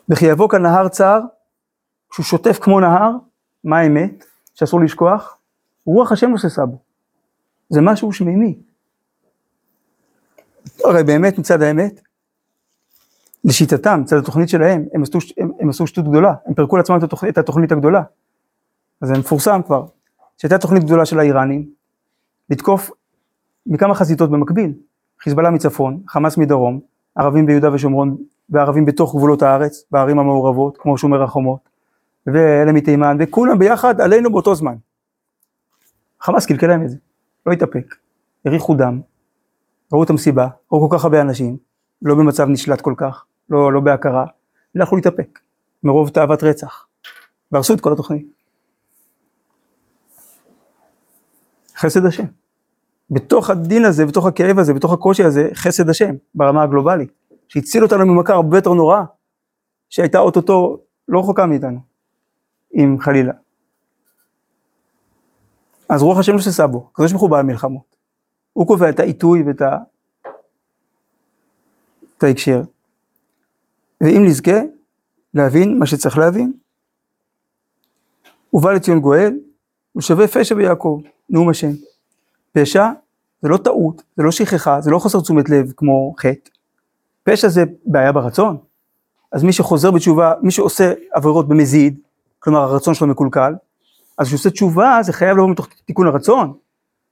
וכי 0.09 0.25
יבוא 0.25 0.49
כאן 0.49 0.61
נהר 0.61 0.87
צר, 0.87 1.19
שהוא 2.11 2.23
שוטף 2.23 2.59
כמו 2.61 2.79
נהר, 2.79 3.11
מה 3.63 3.79
האמת? 3.79 4.25
שאסור 4.53 4.81
לשכוח? 4.81 5.37
רוח 5.85 6.11
השם 6.11 6.29
נוססה 6.29 6.65
בו. 6.65 6.77
זה 7.69 7.81
משהו 7.81 8.13
שמימי. 8.13 8.59
הרי 10.83 11.03
באמת 11.03 11.39
מצד 11.39 11.61
האמת, 11.61 12.01
לשיטתם, 13.43 14.01
מצד 14.01 14.17
התוכנית 14.17 14.49
שלהם, 14.49 14.85
הם 14.93 15.03
עשו, 15.03 15.19
הם, 15.37 15.51
הם 15.59 15.69
עשו 15.69 15.87
שטות 15.87 16.07
גדולה, 16.07 16.33
הם 16.45 16.53
פירקו 16.53 16.77
לעצמם 16.77 16.97
את 16.97 17.03
התוכנית, 17.03 17.33
את 17.33 17.37
התוכנית 17.37 17.71
הגדולה. 17.71 18.03
אז 19.01 19.07
זה 19.07 19.17
מפורסם 19.19 19.61
כבר, 19.65 19.85
שהייתה 20.37 20.57
תוכנית 20.57 20.83
גדולה 20.83 21.05
של 21.05 21.19
האיראנים, 21.19 21.69
לתקוף 22.49 22.91
מכמה 23.65 23.95
חזיתות 23.95 24.31
במקביל, 24.31 24.73
חיזבאללה 25.23 25.51
מצפון, 25.51 26.03
חמאס 26.07 26.37
מדרום, 26.37 26.79
ערבים 27.15 27.45
ביהודה 27.45 27.73
ושומרון 27.73 28.17
וערבים 28.49 28.85
בתוך 28.85 29.15
גבולות 29.15 29.41
הארץ, 29.41 29.83
בערים 29.91 30.19
המעורבות, 30.19 30.77
כמו 30.77 30.97
שומר 30.97 31.23
החומות, 31.23 31.70
ואלה 32.27 32.71
מתימן, 32.71 33.17
וכולם 33.19 33.59
ביחד 33.59 34.01
עלינו 34.01 34.31
באותו 34.31 34.55
זמן. 34.55 34.75
חמאס 36.21 36.45
קלקל 36.45 36.67
להם 36.67 36.83
את 36.83 36.89
זה, 36.89 36.97
לא 37.45 37.51
התאפק, 37.51 37.95
הריחו 38.45 38.75
דם, 38.75 39.01
ראו 39.93 40.03
את 40.03 40.09
המסיבה, 40.09 40.47
ראו 40.71 40.89
כל 40.89 40.97
כך 40.97 41.03
הרבה 41.03 41.21
אנשים, 41.21 41.57
לא 42.01 42.15
במצב 42.15 42.47
נשלט 42.47 42.81
כל 42.81 42.93
כך, 42.97 43.25
לא, 43.49 43.73
לא 43.73 43.79
בהכרה, 43.79 44.25
לא 44.75 44.83
יכלו 44.83 44.97
להתאפק, 44.97 45.39
מרוב 45.83 46.09
תאוות 46.09 46.43
רצח, 46.43 46.87
והרסו 47.51 47.73
את 47.73 47.81
כל 47.81 47.93
התוכנית. 47.93 48.27
חסד 51.77 52.05
השם. 52.05 52.25
בתוך 53.09 53.49
הדין 53.49 53.85
הזה, 53.85 54.05
בתוך 54.05 54.25
הכאב 54.25 54.59
הזה, 54.59 54.73
בתוך 54.73 54.93
הקושי 54.93 55.23
הזה, 55.23 55.49
חסד 55.53 55.89
השם, 55.89 56.15
ברמה 56.35 56.63
הגלובלית, 56.63 57.11
שהציל 57.47 57.83
אותנו 57.83 58.05
ממכה 58.05 58.33
הרבה 58.33 58.57
יותר 58.57 58.73
נוראה, 58.73 59.03
שהייתה 59.89 60.19
אוטוטו 60.19 60.77
לא 61.07 61.19
רחוקה 61.19 61.45
מאיתנו, 61.45 61.79
אם 62.75 62.97
חלילה. 62.99 63.33
אז 65.89 66.01
רוח 66.01 66.17
השם 66.17 66.39
שסע 66.39 66.65
בו, 66.67 66.87
הקדוש 66.91 67.11
ברוך 67.11 67.21
הוא 67.21 67.29
בעל 67.29 67.45
מלחמות. 67.45 67.95
הוא 68.53 68.67
קובע 68.67 68.89
את 68.89 68.99
העיתוי 68.99 69.43
ואת 69.43 69.61
ה... 69.61 69.77
את 72.17 72.23
ההקשר. 72.23 72.61
ואם 74.01 74.25
נזכה 74.25 74.61
להבין 75.33 75.79
מה 75.79 75.85
שצריך 75.85 76.17
להבין, 76.17 76.53
ובא 78.53 78.71
לציון 78.71 78.99
גואל, 78.99 79.39
הוא 79.91 80.01
שווה 80.01 80.27
פשע 80.27 80.55
ביעקב, 80.55 81.01
נאום 81.29 81.49
השם. 81.49 81.71
פשע 82.51 82.85
זה 83.41 83.49
לא 83.49 83.57
טעות, 83.57 84.01
זה 84.17 84.23
לא 84.23 84.31
שכחה, 84.31 84.81
זה 84.81 84.91
לא 84.91 84.99
חוסר 84.99 85.21
תשומת 85.21 85.49
לב 85.49 85.71
כמו 85.77 86.13
חטא. 86.19 86.49
פשע 87.23 87.47
זה 87.47 87.63
בעיה 87.85 88.11
ברצון. 88.11 88.57
אז 89.31 89.43
מי 89.43 89.53
שחוזר 89.53 89.91
בתשובה, 89.91 90.33
מי 90.41 90.51
שעושה 90.51 90.93
עבירות 91.11 91.47
במזיד, 91.47 91.99
כלומר 92.41 92.59
הרצון 92.59 92.93
שלו 92.93 93.07
מקולקל, 93.07 93.53
אז 94.17 94.27
כשהוא 94.27 94.37
עושה 94.37 94.49
תשובה 94.49 94.99
זה 95.01 95.13
חייב 95.13 95.37
לבוא 95.37 95.49
מתוך 95.49 95.67
תיקון 95.85 96.07
הרצון, 96.07 96.53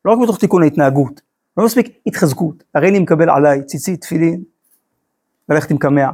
לא 0.05 0.11
רק 0.11 0.19
מתוך 0.19 0.39
תיקון 0.39 0.63
ההתנהגות, 0.63 1.21
לא 1.57 1.65
מספיק 1.65 1.99
התחזקות, 2.05 2.63
הרי 2.75 2.89
אני 2.89 2.99
מקבל 2.99 3.29
עליי 3.29 3.63
ציצית, 3.63 4.01
תפילין, 4.01 4.43
ללכת 5.49 5.71
עם 5.71 5.77
קמע. 5.77 6.09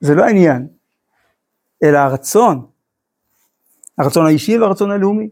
זה 0.00 0.14
לא 0.14 0.24
העניין, 0.24 0.66
אלא 1.84 1.98
הרצון, 1.98 2.66
הרצון 3.98 4.26
האישי 4.26 4.58
והרצון 4.58 4.90
הלאומי, 4.90 5.28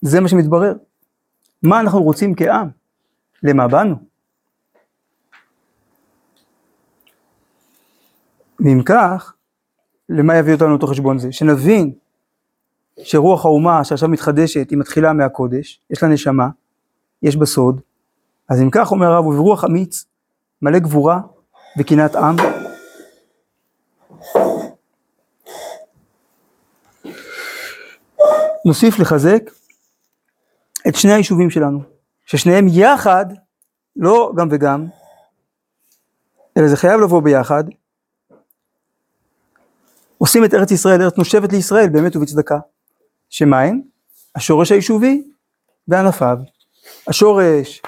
זה 0.00 0.20
מה 0.20 0.28
שמתברר. 0.28 0.74
מה 1.62 1.80
אנחנו 1.80 2.02
רוצים 2.02 2.34
כעם? 2.34 2.68
למה 3.42 3.68
באנו? 3.68 3.96
ואם 8.60 8.82
כך, 8.84 9.34
למה 10.08 10.36
יביא 10.36 10.54
אותנו 10.54 10.72
אותו 10.72 10.86
חשבון 10.86 11.18
זה? 11.18 11.32
שנבין 11.32 11.92
שרוח 13.02 13.44
האומה 13.44 13.84
שעכשיו 13.84 14.08
מתחדשת 14.08 14.70
היא 14.70 14.78
מתחילה 14.78 15.12
מהקודש, 15.12 15.80
יש 15.90 16.02
לה 16.02 16.08
נשמה, 16.08 16.48
יש 17.22 17.36
בה 17.36 17.46
סוד, 17.46 17.80
אז 18.48 18.60
אם 18.60 18.68
כך 18.72 18.90
אומר 18.90 19.06
הרב, 19.06 19.26
וברוח 19.26 19.64
אמיץ, 19.64 20.04
מלא 20.62 20.78
גבורה 20.78 21.20
וקנאת 21.78 22.16
עם, 22.16 22.36
נוסיף 28.64 28.98
לחזק 28.98 29.50
את 30.88 30.94
שני 30.94 31.12
היישובים 31.12 31.50
שלנו, 31.50 31.80
ששניהם 32.26 32.66
יחד, 32.70 33.26
לא 33.96 34.32
גם 34.36 34.48
וגם, 34.50 34.86
אלא 36.56 36.68
זה 36.68 36.76
חייב 36.76 37.00
לבוא 37.00 37.22
ביחד, 37.22 37.64
עושים 40.18 40.44
את 40.44 40.54
ארץ 40.54 40.70
ישראל, 40.70 41.02
ארץ 41.02 41.18
נושבת 41.18 41.52
לישראל, 41.52 41.88
באמת 41.88 42.16
ובצדקה. 42.16 42.58
שמה 43.30 43.60
הם? 43.60 43.80
השורש 44.34 44.72
היישובי 44.72 45.22
וענפיו. 45.88 46.38
השורש 47.06 47.82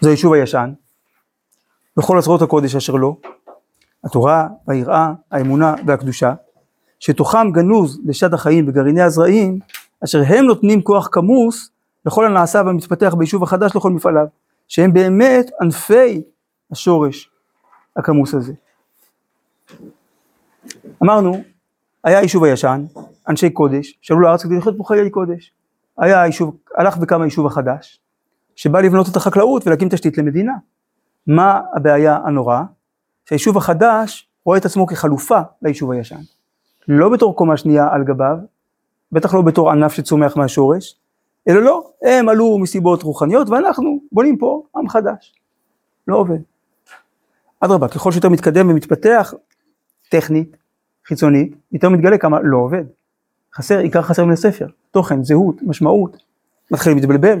זה 0.00 0.08
היישוב 0.08 0.32
הישן, 0.32 0.72
וכל 1.98 2.18
עצרות 2.18 2.42
הקודש 2.42 2.76
אשר 2.76 2.92
לו, 2.92 3.20
התורה, 4.04 4.48
היראה, 4.68 5.12
האמונה 5.30 5.74
והקדושה, 5.86 6.34
שתוכם 7.00 7.50
גנוז 7.52 8.00
לשד 8.04 8.34
החיים 8.34 8.68
וגרעיני 8.68 9.02
הזרעים, 9.02 9.58
אשר 10.04 10.22
הם 10.26 10.44
נותנים 10.44 10.82
כוח 10.82 11.08
כמוס 11.12 11.70
לכל 12.06 12.26
הנעשה 12.26 12.62
והמתפתח 12.66 13.14
ביישוב 13.18 13.42
החדש 13.42 13.76
לכל 13.76 13.90
מפעליו, 13.90 14.26
שהם 14.68 14.92
באמת 14.92 15.50
ענפי 15.60 16.22
השורש 16.72 17.30
הכמוס 17.96 18.34
הזה. 18.34 18.52
אמרנו, 21.02 21.42
היה 22.04 22.18
היישוב 22.18 22.44
הישן, 22.44 22.84
אנשי 23.28 23.50
קודש, 23.50 23.98
שעלו 24.02 24.20
לארץ 24.20 24.42
כדי 24.42 24.56
לחיות 24.56 24.74
פה 24.78 24.84
חיי 24.84 25.10
קודש. 25.10 25.52
היה 25.98 26.22
היישוב, 26.22 26.56
הלך 26.76 26.96
וקם 27.00 27.22
היישוב 27.22 27.46
החדש, 27.46 28.00
שבא 28.56 28.80
לבנות 28.80 29.08
את 29.08 29.16
החקלאות 29.16 29.66
ולהקים 29.66 29.88
תשתית 29.88 30.18
למדינה. 30.18 30.52
מה 31.26 31.60
הבעיה 31.74 32.18
הנוראה? 32.24 32.62
שהיישוב 33.28 33.56
החדש 33.56 34.28
רואה 34.44 34.58
את 34.58 34.64
עצמו 34.64 34.86
כחלופה 34.86 35.40
ליישוב 35.62 35.90
הישן. 35.90 36.20
לא 36.88 37.08
בתור 37.08 37.36
קומה 37.36 37.56
שנייה 37.56 37.88
על 37.92 38.04
גביו, 38.04 38.36
בטח 39.12 39.34
לא 39.34 39.42
בתור 39.42 39.70
ענף 39.70 39.92
שצומח 39.92 40.36
מהשורש, 40.36 41.00
אלא 41.48 41.62
לא, 41.62 41.90
הם 42.02 42.28
עלו 42.28 42.58
מסיבות 42.58 43.02
רוחניות 43.02 43.48
ואנחנו 43.50 44.00
בונים 44.12 44.38
פה 44.38 44.62
עם 44.76 44.88
חדש. 44.88 45.34
לא 46.08 46.16
עובד. 46.16 46.38
אדרבה, 47.60 47.88
ככל 47.88 48.12
שיותר 48.12 48.28
מתקדם 48.28 48.70
ומתפתח, 48.70 49.34
טכנית, 50.14 50.56
חיצונית, 51.06 51.54
יותר 51.72 51.88
מתגלה 51.88 52.18
כמה 52.18 52.40
לא 52.42 52.56
עובד. 52.56 52.84
חסר, 53.54 53.78
עיקר 53.78 54.02
חסר 54.02 54.24
מן 54.24 54.32
הספר, 54.32 54.66
תוכן, 54.90 55.24
זהות, 55.24 55.62
משמעות, 55.62 56.16
מתחילים 56.70 56.98
להתבלבל. 56.98 57.38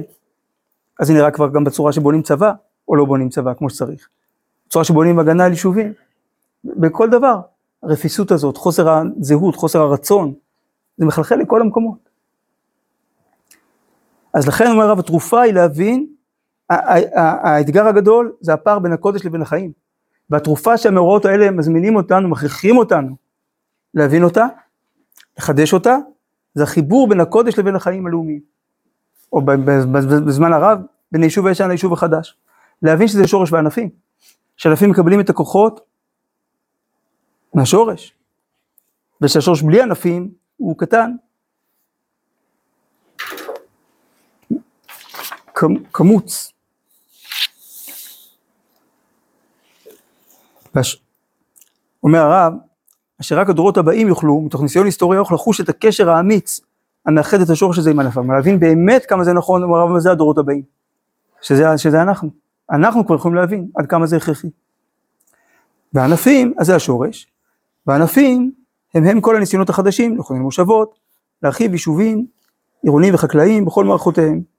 אז 1.00 1.06
זה 1.06 1.12
נראה 1.12 1.30
כבר 1.30 1.48
גם 1.48 1.64
בצורה 1.64 1.92
שבונים 1.92 2.22
צבא, 2.22 2.52
או 2.88 2.96
לא 2.96 3.04
בונים 3.04 3.28
צבא 3.28 3.54
כמו 3.54 3.70
שצריך. 3.70 4.08
בצורה 4.66 4.84
שבונים 4.84 5.18
הגנה 5.18 5.44
על 5.44 5.50
יישובים, 5.50 5.92
בכל 6.64 7.10
דבר. 7.10 7.40
הרפיסות 7.82 8.30
הזאת, 8.30 8.56
חוסר 8.56 8.88
הזהות, 8.88 9.56
חוסר 9.56 9.80
הרצון, 9.80 10.34
זה 10.96 11.06
מחלחל 11.06 11.36
לכל 11.36 11.60
המקומות. 11.60 12.08
אז 14.34 14.48
לכן 14.48 14.66
אומר 14.70 14.84
הרב, 14.84 14.98
התרופה 14.98 15.40
היא 15.40 15.52
להבין, 15.52 16.06
האתגר 16.70 17.86
הגדול 17.86 18.32
זה 18.40 18.52
הפער 18.54 18.78
בין 18.78 18.92
הקודש 18.92 19.26
לבין 19.26 19.42
החיים. 19.42 19.83
והתרופה 20.30 20.78
שהמאורעות 20.78 21.24
האלה 21.24 21.50
מזמינים 21.50 21.96
אותנו, 21.96 22.28
מכריחים 22.28 22.76
אותנו 22.76 23.16
להבין 23.94 24.24
אותה, 24.24 24.46
לחדש 25.38 25.72
אותה, 25.72 25.96
זה 26.54 26.62
החיבור 26.62 27.08
בין 27.08 27.20
הקודש 27.20 27.58
לבין 27.58 27.76
החיים 27.76 28.06
הלאומיים. 28.06 28.40
או 29.32 29.40
בזמן 30.26 30.52
הרב, 30.52 30.78
בין 31.12 31.22
היישוב 31.22 31.46
הישן 31.46 31.68
ליישוב 31.68 31.92
החדש. 31.92 32.36
להבין 32.82 33.08
שזה 33.08 33.28
שורש 33.28 33.52
וענפים. 33.52 33.90
שענפים 34.56 34.90
מקבלים 34.90 35.20
את 35.20 35.30
הכוחות 35.30 35.80
מהשורש. 37.54 38.14
ושהשורש 39.20 39.62
בלי 39.62 39.82
ענפים 39.82 40.30
הוא 40.56 40.78
קטן. 40.78 41.10
קמוץ. 45.92 46.53
אומר 52.02 52.18
הרב, 52.18 52.52
אשר 53.20 53.38
רק 53.38 53.50
הדורות 53.50 53.76
הבאים 53.76 54.08
יוכלו, 54.08 54.40
מתוך 54.40 54.62
ניסיון 54.62 54.86
היסטורי 54.86 55.16
ארוך, 55.16 55.32
לחוש 55.32 55.60
את 55.60 55.68
הקשר 55.68 56.10
האמיץ 56.10 56.60
המאחד 57.06 57.40
את 57.40 57.50
השורש 57.50 57.78
הזה 57.78 57.90
עם 57.90 58.00
ענפיו, 58.00 58.32
להבין 58.32 58.60
באמת 58.60 59.06
כמה 59.06 59.24
זה 59.24 59.32
נכון, 59.32 59.62
אומר 59.62 59.78
הרב, 59.78 59.98
זה 59.98 60.10
הדורות 60.10 60.38
הבאים, 60.38 60.62
שזה, 61.40 61.78
שזה 61.78 62.02
אנחנו, 62.02 62.30
אנחנו 62.70 63.06
כבר 63.06 63.14
יכולים 63.14 63.34
להבין 63.34 63.68
עד 63.76 63.86
כמה 63.86 64.06
זה 64.06 64.16
הכרחי. 64.16 64.48
והענפים, 65.92 66.54
אז 66.58 66.66
זה 66.66 66.76
השורש, 66.76 67.26
והענפים 67.86 68.52
הם 68.94 69.04
הם 69.04 69.20
כל 69.20 69.36
הניסיונות 69.36 69.68
החדשים, 69.68 70.18
לכונן 70.18 70.40
מושבות, 70.40 70.98
להרחיב 71.42 71.72
יישובים 71.72 72.26
עירוניים 72.82 73.14
וחקלאיים 73.14 73.64
בכל 73.64 73.84
מערכותיהם. 73.84 74.53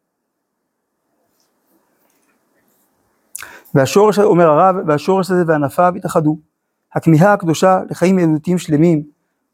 והשורש, 3.75 4.19
אומר 4.19 4.45
הרב, 4.45 4.75
והשורש 4.87 5.31
הזה 5.31 5.43
וענפיו 5.47 5.93
התאחדו. 5.95 6.37
הכמיהה 6.93 7.33
הקדושה 7.33 7.79
לחיים 7.89 8.19
ילדותיים 8.19 8.57
שלמים 8.57 9.03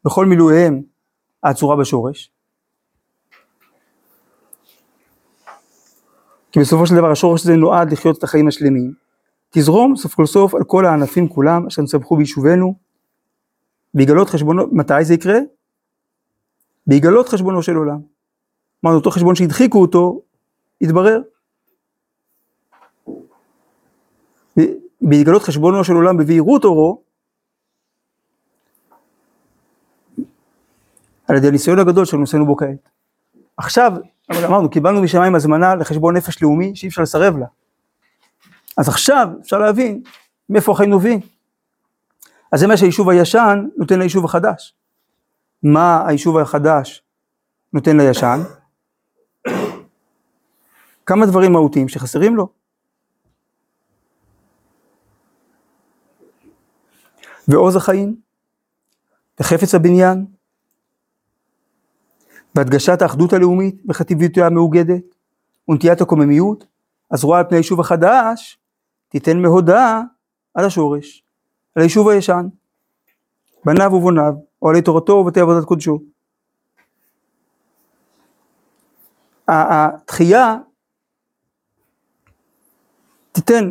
בכל 0.04 0.26
מילואיהם 0.26 0.82
העצורה 1.42 1.76
בשורש. 1.76 2.30
כי 6.52 6.60
בסופו 6.60 6.86
של 6.86 6.94
דבר 6.94 7.10
השורש 7.10 7.42
הזה 7.42 7.56
נועד 7.56 7.92
לחיות 7.92 8.18
את 8.18 8.22
החיים 8.22 8.48
השלמים. 8.48 8.92
תזרום 9.50 9.96
סוף 9.96 10.14
כל 10.14 10.26
סוף 10.26 10.54
על 10.54 10.64
כל 10.64 10.86
הענפים 10.86 11.28
כולם 11.28 11.66
אשר 11.66 11.82
נצמחו 11.82 12.16
ביישובנו, 12.16 12.74
ויגלות 13.94 14.28
חשבונו, 14.28 14.66
מתי 14.72 15.04
זה 15.04 15.14
יקרה? 15.14 15.38
ויגלות 16.86 17.28
חשבונו 17.28 17.62
של 17.62 17.76
עולם. 17.76 17.98
אמרנו, 18.84 18.98
אותו 18.98 19.10
חשבון 19.10 19.34
שהדחיקו 19.34 19.80
אותו, 19.80 20.20
יתברר. 20.80 21.20
בהתגלות 25.00 25.42
חשבונו 25.42 25.84
של 25.84 25.92
עולם 25.92 26.16
בבהירות 26.16 26.64
אורו, 26.64 27.02
על 31.28 31.36
ידי 31.36 31.48
הניסיון 31.48 31.78
הגדול 31.78 32.04
שנושאנו 32.04 32.46
בו 32.46 32.56
כעת. 32.56 32.88
עכשיו, 33.56 33.92
אבל 34.30 34.44
אמרנו, 34.44 34.70
קיבלנו 34.70 35.02
משמיים 35.02 35.34
הזמנה 35.34 35.74
לחשבון 35.74 36.16
נפש 36.16 36.42
לאומי 36.42 36.76
שאי 36.76 36.88
אפשר 36.88 37.02
לסרב 37.02 37.36
לה. 37.38 37.46
אז 38.76 38.88
עכשיו 38.88 39.28
אפשר 39.40 39.58
להבין 39.58 40.02
מאיפה 40.48 40.72
החיים 40.72 40.90
נובעים. 40.90 41.20
אז 42.52 42.60
זה 42.60 42.66
מה 42.66 42.76
שהיישוב 42.76 43.08
הישן 43.08 43.68
נותן 43.76 43.98
ליישוב 43.98 44.24
החדש. 44.24 44.74
מה 45.62 46.08
היישוב 46.08 46.38
החדש 46.38 47.02
נותן 47.72 47.96
לישן? 47.96 48.40
כמה 51.06 51.26
דברים 51.26 51.52
מהותיים 51.52 51.88
שחסרים 51.88 52.36
לו. 52.36 52.61
ועוז 57.52 57.76
החיים, 57.76 58.16
וחפץ 59.40 59.74
הבניין, 59.74 60.26
והדגשת 62.54 63.02
האחדות 63.02 63.32
הלאומית 63.32 63.82
וחטיביותה 63.88 64.46
המאוגדת, 64.46 65.02
ונטיית 65.68 66.00
הקוממיות, 66.00 66.64
אז 67.10 67.24
רואה 67.24 67.38
על 67.38 67.44
פני 67.48 67.56
היישוב 67.56 67.80
החדש, 67.80 68.58
תיתן 69.08 69.42
מהודה 69.42 70.00
על 70.54 70.64
השורש, 70.64 71.24
על 71.74 71.82
היישוב 71.82 72.08
הישן, 72.08 72.46
בניו 73.64 73.92
ובוניו, 73.92 74.32
אוהלי 74.62 74.82
תורתו 74.82 75.12
ובתי 75.12 75.40
עבודת 75.40 75.64
קודשו. 75.64 75.98
התחייה 79.48 80.56
תיתן 83.32 83.70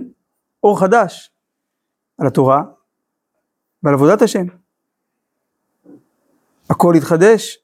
אור 0.63 0.79
חדש 0.79 1.31
על 2.17 2.27
התורה 2.27 2.63
ועל 3.83 3.93
עבודת 3.93 4.21
השם. 4.21 4.45
הכל 6.69 6.93
יתחדש 6.97 7.59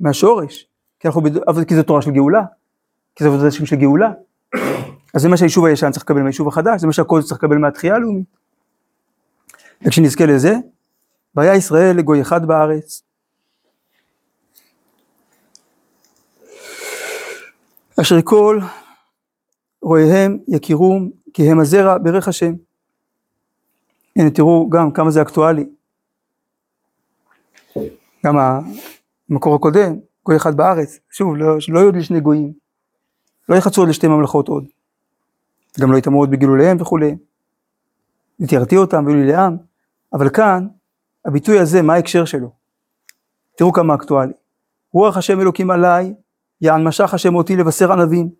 מהשורש, 0.00 0.66
כי, 1.00 1.08
אנחנו, 1.08 1.22
כי 1.68 1.76
זו 1.76 1.82
תורה 1.82 2.02
של 2.02 2.10
גאולה, 2.10 2.42
כי 3.16 3.24
זו 3.24 3.30
עבודת 3.30 3.48
השם 3.48 3.66
של 3.66 3.76
גאולה. 3.76 4.12
אז 5.14 5.22
זה 5.22 5.28
מה 5.28 5.36
שהיישוב 5.36 5.64
הישן 5.64 5.90
צריך 5.90 6.04
לקבל 6.04 6.20
מהיישוב 6.20 6.48
החדש, 6.48 6.80
זה 6.80 6.86
מה 6.86 6.92
שהכל 6.92 7.22
צריך 7.22 7.38
לקבל 7.38 7.56
מהתחייה 7.56 7.94
הלאומית. 7.94 8.26
וכשנזכה 9.82 10.26
לזה, 10.26 10.54
והיה 11.34 11.54
ישראל 11.54 11.96
לגוי 11.96 12.22
אחד 12.22 12.46
בארץ. 12.46 13.02
אשר 18.00 18.16
כל 18.24 18.60
רואיהם 19.82 20.38
יכירום 20.48 21.10
כי 21.34 21.50
הם 21.50 21.60
הזרע 21.60 21.98
ברך 21.98 22.28
השם. 22.28 22.52
הנה 24.16 24.30
תראו 24.30 24.70
גם 24.70 24.92
כמה 24.92 25.10
זה 25.10 25.22
אקטואלי. 25.22 25.66
גם 28.26 28.36
המקור 29.30 29.54
הקודם, 29.54 29.96
גוי 30.24 30.36
אחד 30.36 30.56
בארץ, 30.56 30.98
שוב, 31.10 31.36
לא, 31.36 31.60
שלא 31.60 31.78
יהיו 31.78 31.86
עוד 31.86 31.96
לשני 31.96 32.20
גויים, 32.20 32.52
לא 33.48 33.56
יחצו 33.56 33.80
עוד 33.80 33.88
לשתי 33.88 34.08
ממלכות 34.08 34.48
עוד, 34.48 34.64
גם 35.80 35.92
לא 35.92 35.98
יטמעו 35.98 36.18
עוד 36.20 36.30
בגילוליהם 36.30 36.80
וכולי, 36.80 37.16
ותירתי 38.40 38.76
אותם 38.76 39.06
ויהיו 39.06 39.20
לי 39.20 39.32
לעם, 39.32 39.56
אבל 40.12 40.30
כאן, 40.30 40.66
הביטוי 41.24 41.58
הזה, 41.58 41.82
מה 41.82 41.94
ההקשר 41.94 42.24
שלו? 42.24 42.50
תראו 43.56 43.72
כמה 43.72 43.94
אקטואלי. 43.94 44.32
רוח 44.92 45.16
השם 45.16 45.40
אלוקים 45.40 45.70
עליי, 45.70 46.14
יען 46.60 46.84
משך 46.84 47.14
השם 47.14 47.34
אותי 47.34 47.56
לבשר 47.56 47.92
ענבים. 47.92 48.30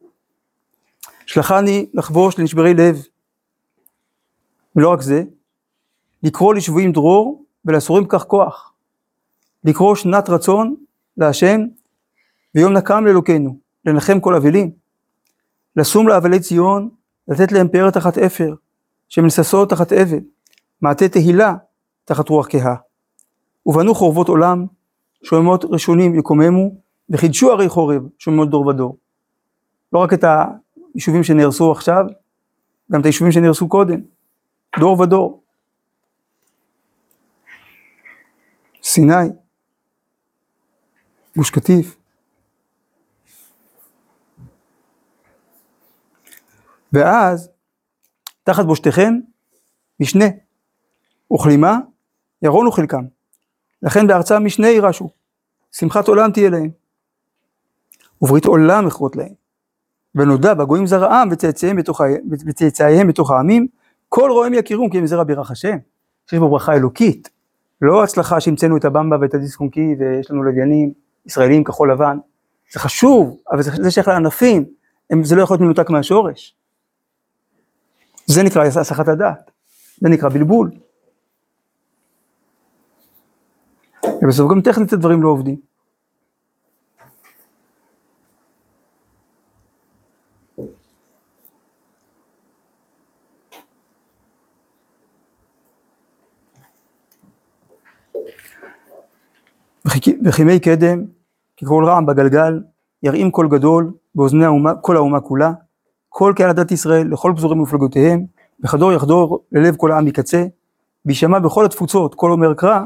שלחני 1.27 1.87
לחבוש 1.95 2.39
לנשברי 2.39 2.75
לב. 2.75 3.03
ולא 4.77 4.93
רק 4.93 5.01
זה, 5.01 5.23
לקרוא 6.27 6.55
לשבויים 6.55 6.93
דרור 6.93 7.45
ולאסורים 7.65 8.07
כך 8.09 8.25
כוח. 8.25 8.73
לקרוא 9.65 9.95
שנת 9.95 10.29
רצון 10.29 10.75
להשם 11.17 11.61
ויום 12.55 12.73
נקם 12.73 13.07
לאלוקינו, 13.07 13.59
לנחם 13.85 14.21
כל 14.21 14.35
אבלים. 14.35 14.71
לשום 15.77 16.09
לאבלי 16.09 16.41
ציון, 16.41 16.89
לתת 17.29 17.53
להם 17.53 17.69
פאר 17.69 17.91
תחת 17.91 18.19
אפר, 18.19 18.55
שמנססות 19.09 19.71
תחת 19.71 19.93
אבל, 19.93 20.19
מעטה 20.83 21.09
תהילה 21.09 21.55
תחת 22.05 22.29
רוח 22.29 22.47
כהה. 22.51 22.75
ובנו 23.67 23.95
חורבות 23.95 24.29
עולם, 24.29 24.67
שוממות 25.23 25.65
ראשונים 25.65 26.19
יקוממו, 26.19 26.71
וחידשו 27.11 27.53
ערי 27.53 27.69
חורב, 27.69 28.03
שוממות 28.19 28.51
דור 28.51 28.67
ודור. 28.67 28.97
לא 29.93 29.99
רק 29.99 30.13
את 30.13 30.25
היישובים 30.95 31.25
שנהרסו 31.25 31.73
עכשיו, 31.73 32.05
גם 32.93 33.01
את 33.01 33.05
היישובים 33.05 33.33
שנהרסו 33.33 33.69
קודם, 33.69 34.01
דור 34.79 35.01
ודור. 35.01 35.46
סיני, 38.89 39.29
גוש 41.37 41.51
קטיף. 41.51 41.97
ואז, 46.93 47.51
תחת 48.45 48.65
בושתכם, 48.65 49.15
משנה, 50.01 50.25
וכלימה, 51.33 51.79
ירונו 52.43 52.73
חלקם. 52.73 53.05
לכן 53.83 54.07
בארצם 54.07 54.45
משנה 54.45 54.69
יירשו, 54.69 55.09
שמחת 55.73 56.09
עולם 56.09 56.33
תהיה 56.33 56.51
להם. 56.51 56.71
וברית 58.23 58.45
עולם 58.45 58.87
אכרות 58.87 59.17
להם. 59.17 59.35
ונודע 60.15 60.55
בגויים 60.55 60.87
זרעם 60.87 61.29
וצאצאיהם 61.33 61.77
בתוך, 61.77 62.01
וצאצאיהם 62.31 63.09
בתוך 63.09 63.31
העמים, 63.31 63.67
כל 64.09 64.31
רואיהם 64.31 64.55
יכירום 64.55 64.91
כי 64.91 64.99
הם 64.99 65.07
זרע 65.07 65.25
בירך 65.25 65.51
השם, 65.51 65.77
שיש 66.27 66.39
בו 66.39 66.51
ברכה 66.51 66.75
אלוקית. 66.75 67.36
לא 67.81 68.05
הצלחה 68.05 68.41
שהמצאנו 68.41 68.77
את 68.77 68.85
הבמבה 68.85 69.17
ואת 69.21 69.35
הדיסק 69.35 69.61
און 69.61 69.69
ויש 69.99 70.31
לנו 70.31 70.43
לוויינים 70.43 70.93
ישראלים 71.27 71.65
כחול 71.65 71.93
לבן. 71.93 72.19
זה 72.73 72.81
חשוב, 72.81 73.37
אבל 73.51 73.63
זה, 73.63 73.71
זה 73.71 73.91
שייך 73.91 74.09
לענפים, 74.09 74.65
הם, 75.11 75.25
זה 75.25 75.37
לא 75.37 75.43
יכול 75.43 75.55
להיות 75.55 75.61
מנותק 75.61 75.91
מהשורש. 75.91 76.57
זה 78.27 78.43
נקרא 78.43 78.65
הסחת 78.65 79.09
הדעת, 79.09 79.51
זה 80.01 80.09
נקרא 80.09 80.29
בלבול. 80.29 80.71
ובסוף 84.23 84.51
גם 84.51 84.61
טכנית 84.61 84.93
הדברים 84.93 85.23
לא 85.23 85.29
עובדים. 85.29 85.57
וכימי 100.25 100.61
קדם, 100.61 101.05
ככל 101.63 101.85
רעם 101.87 102.07
בגלגל, 102.07 102.61
ירעים 103.03 103.31
קול 103.31 103.49
גדול 103.49 103.93
באוזני 104.15 104.45
האומה, 104.45 104.75
כל 104.75 104.97
האומה 104.97 105.21
כולה, 105.21 105.53
כל 106.09 106.33
קהל 106.37 106.53
דת 106.53 106.71
ישראל, 106.71 107.09
לכל 107.13 107.33
פזורי 107.37 107.57
מפלגותיהם, 107.57 108.27
בחדור 108.61 108.93
יחדור 108.93 109.45
ללב 109.53 109.77
כל 109.77 109.93
העם 109.93 110.05
מקצה, 110.05 110.45
ויישמע 111.07 111.39
בכל 111.39 111.65
התפוצות 111.65 112.15
כל 112.15 112.31
אומר 112.31 112.55
קרא, 112.55 112.81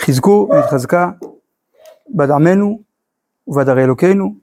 חזקו 0.00 0.48
והתחזקה 0.50 1.10
בעד 2.08 2.30
עמנו 2.30 2.82
ובעד 3.46 3.68
ערי 3.68 3.84
אלוקינו. 3.84 4.34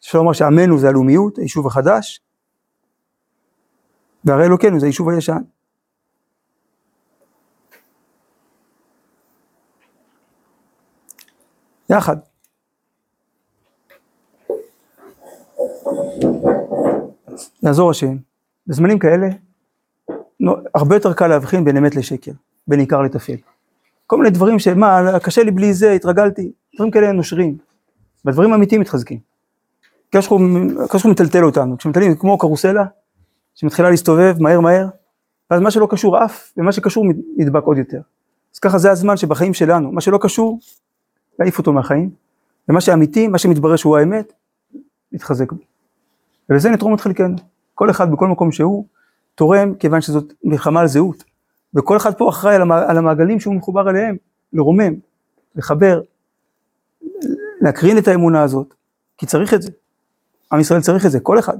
אפשר 0.00 0.18
לומר 0.18 0.32
שעמנו 0.32 0.78
זה 0.78 0.88
הלאומיות, 0.88 1.38
היישוב 1.38 1.66
החדש, 1.66 2.20
וערי 4.24 4.46
אלוקינו 4.46 4.80
זה 4.80 4.86
היישוב 4.86 5.08
הישן. 5.08 5.42
יחד. 11.90 12.16
יעזור 17.62 17.90
השם. 17.90 18.16
בזמנים 18.66 18.98
כאלה 18.98 19.28
הרבה 20.74 20.96
יותר 20.96 21.12
קל 21.12 21.26
להבחין 21.26 21.64
בין 21.64 21.76
אמת 21.76 21.96
לשקר, 21.96 22.32
בין 22.68 22.80
עיקר 22.80 23.02
לטפל. 23.02 23.36
כל 24.06 24.16
מיני 24.16 24.30
דברים 24.30 24.58
שמה, 24.58 25.18
קשה 25.22 25.42
לי 25.42 25.50
בלי 25.50 25.74
זה, 25.74 25.92
התרגלתי, 25.92 26.52
דברים 26.74 26.90
כאלה 26.90 27.12
נושרים. 27.12 27.58
והדברים 28.24 28.52
האמיתיים 28.52 28.80
מתחזקים. 28.80 29.18
הקדוש 30.08 30.28
ברוך 30.28 31.04
הוא 31.04 31.10
מטלטל 31.10 31.44
אותנו, 31.44 31.78
כשמטלטלים 31.78 32.16
כמו 32.16 32.38
קרוסלה, 32.38 32.84
שמתחילה 33.54 33.90
להסתובב 33.90 34.36
מהר 34.40 34.60
מהר, 34.60 34.86
ואז 35.50 35.60
מה 35.60 35.70
שלא 35.70 35.86
קשור 35.90 36.16
עף, 36.16 36.52
ומה 36.56 36.72
שקשור 36.72 37.04
נדבק 37.36 37.62
עוד 37.62 37.78
יותר. 37.78 38.00
אז 38.54 38.58
ככה 38.58 38.78
זה 38.78 38.90
הזמן 38.90 39.16
שבחיים 39.16 39.54
שלנו, 39.54 39.92
מה 39.92 40.00
שלא 40.00 40.18
קשור, 40.22 40.58
להעיף 41.38 41.58
אותו 41.58 41.72
מהחיים, 41.72 42.10
ומה 42.68 42.80
שאמיתי, 42.80 43.28
מה 43.28 43.38
שמתברר 43.38 43.76
שהוא 43.76 43.96
האמת, 43.96 44.32
להתחזק 45.12 45.52
בו. 45.52 45.58
ובזה 46.50 46.70
נתרום 46.70 46.94
את 46.94 47.00
חלקנו. 47.00 47.36
כל 47.74 47.90
אחד 47.90 48.12
בכל 48.12 48.28
מקום 48.28 48.52
שהוא, 48.52 48.86
תורם, 49.34 49.74
כיוון 49.74 50.00
שזאת 50.00 50.32
מלחמה 50.44 50.80
על 50.80 50.86
זהות. 50.86 51.24
וכל 51.74 51.96
אחד 51.96 52.14
פה 52.14 52.28
אחראי 52.28 52.54
על 52.88 52.96
המעגלים 52.96 53.40
שהוא 53.40 53.54
מחובר 53.54 53.90
אליהם, 53.90 54.16
לרומם, 54.52 54.94
לחבר, 55.56 56.00
להקרין 57.60 57.98
את 57.98 58.08
האמונה 58.08 58.42
הזאת, 58.42 58.74
כי 59.18 59.26
צריך 59.26 59.54
את 59.54 59.62
זה. 59.62 59.70
עם 60.52 60.60
ישראל 60.60 60.80
צריך 60.80 61.06
את 61.06 61.10
זה, 61.10 61.20
כל 61.20 61.38
אחד. 61.38 61.56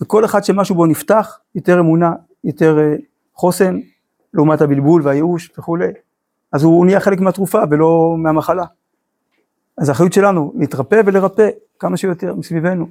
וכל 0.00 0.24
אחד 0.24 0.44
שמשהו 0.44 0.74
בו 0.74 0.86
נפתח, 0.86 1.38
יותר 1.54 1.80
אמונה, 1.80 2.12
יותר 2.44 2.78
אה, 2.78 2.96
חוסן, 3.34 3.80
לעומת 4.34 4.60
הבלבול 4.60 5.02
והייאוש 5.04 5.50
וכולי, 5.58 5.88
אז 6.52 6.62
הוא 6.62 6.86
נהיה 6.86 7.00
חלק 7.00 7.20
מהתרופה 7.20 7.62
ולא 7.70 8.14
מהמחלה. 8.18 8.64
אז 9.80 9.88
האחריות 9.88 10.12
שלנו 10.12 10.52
להתרפא 10.58 11.02
ולרפא 11.06 11.48
כמה 11.78 11.96
שיותר 11.96 12.34
מסביבנו. 12.34 12.86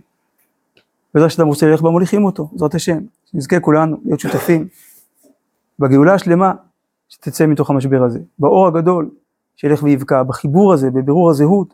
בעזרת 1.13 1.31
שאתה 1.31 1.43
רוצה 1.43 1.67
ללכת 1.67 1.83
במוליכים 1.83 2.25
אותו, 2.25 2.49
בעזרת 2.51 2.75
השם, 2.75 2.99
שנזכה 3.25 3.59
כולנו 3.59 3.97
להיות 4.05 4.19
שותפים 4.19 4.67
בגאולה 5.79 6.13
השלמה 6.13 6.53
שתצא 7.09 7.45
מתוך 7.45 7.69
המשבר 7.69 8.03
הזה, 8.03 8.19
באור 8.39 8.67
הגדול 8.67 9.09
שילך 9.55 9.83
ויבקע, 9.83 10.23
בחיבור 10.23 10.73
הזה, 10.73 10.91
בבירור 10.91 11.29
הזהות, 11.29 11.73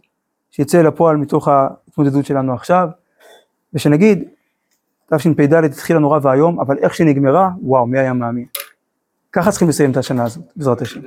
שיצא 0.51 0.81
לפועל 0.81 1.17
מתוך 1.17 1.47
ההתמודדות 1.47 2.25
שלנו 2.25 2.53
עכשיו, 2.53 2.89
ושנגיד, 3.73 4.23
תשפ"ד 5.13 5.53
התחילה 5.53 5.99
נורא 5.99 6.19
ואיום, 6.21 6.59
אבל 6.59 6.77
איך 6.77 6.93
שנגמרה, 6.93 7.49
וואו, 7.61 7.87
מי 7.87 7.99
היה 7.99 8.13
מאמין. 8.13 8.45
ככה 9.31 9.51
צריכים 9.51 9.69
לסיים 9.69 9.91
את 9.91 9.97
השנה 9.97 10.23
הזאת, 10.23 10.43
בעזרת 10.55 10.81
השם. 10.81 11.01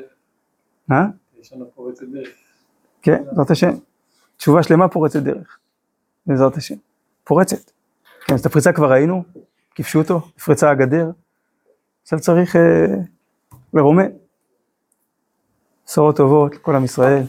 אה? 0.92 1.06
שנה 1.42 1.64
פורצת 1.74 2.02
דרך. 2.12 2.28
כן, 3.02 3.24
בעזרת 3.24 3.50
השם. 3.50 3.87
תשובה 4.38 4.62
שלמה 4.62 4.88
פורצת 4.88 5.22
דרך, 5.22 5.58
בעזרת 6.26 6.56
השם. 6.56 6.74
פורצת. 7.24 7.70
כן, 8.26 8.34
אז 8.34 8.40
את 8.40 8.46
הפריצה 8.46 8.72
כבר 8.72 8.92
ראינו, 8.92 9.24
כיפשו 9.74 9.98
אותו, 9.98 10.20
נפרצה 10.36 10.70
הגדר. 10.70 11.10
עכשיו 12.02 12.20
צריך 12.20 12.56
אה, 12.56 12.86
לרומם. 13.74 14.08
בשורות 15.86 16.16
טובות 16.16 16.54
לכל 16.54 16.74
עם 16.74 16.84
ישראל. 16.84 17.22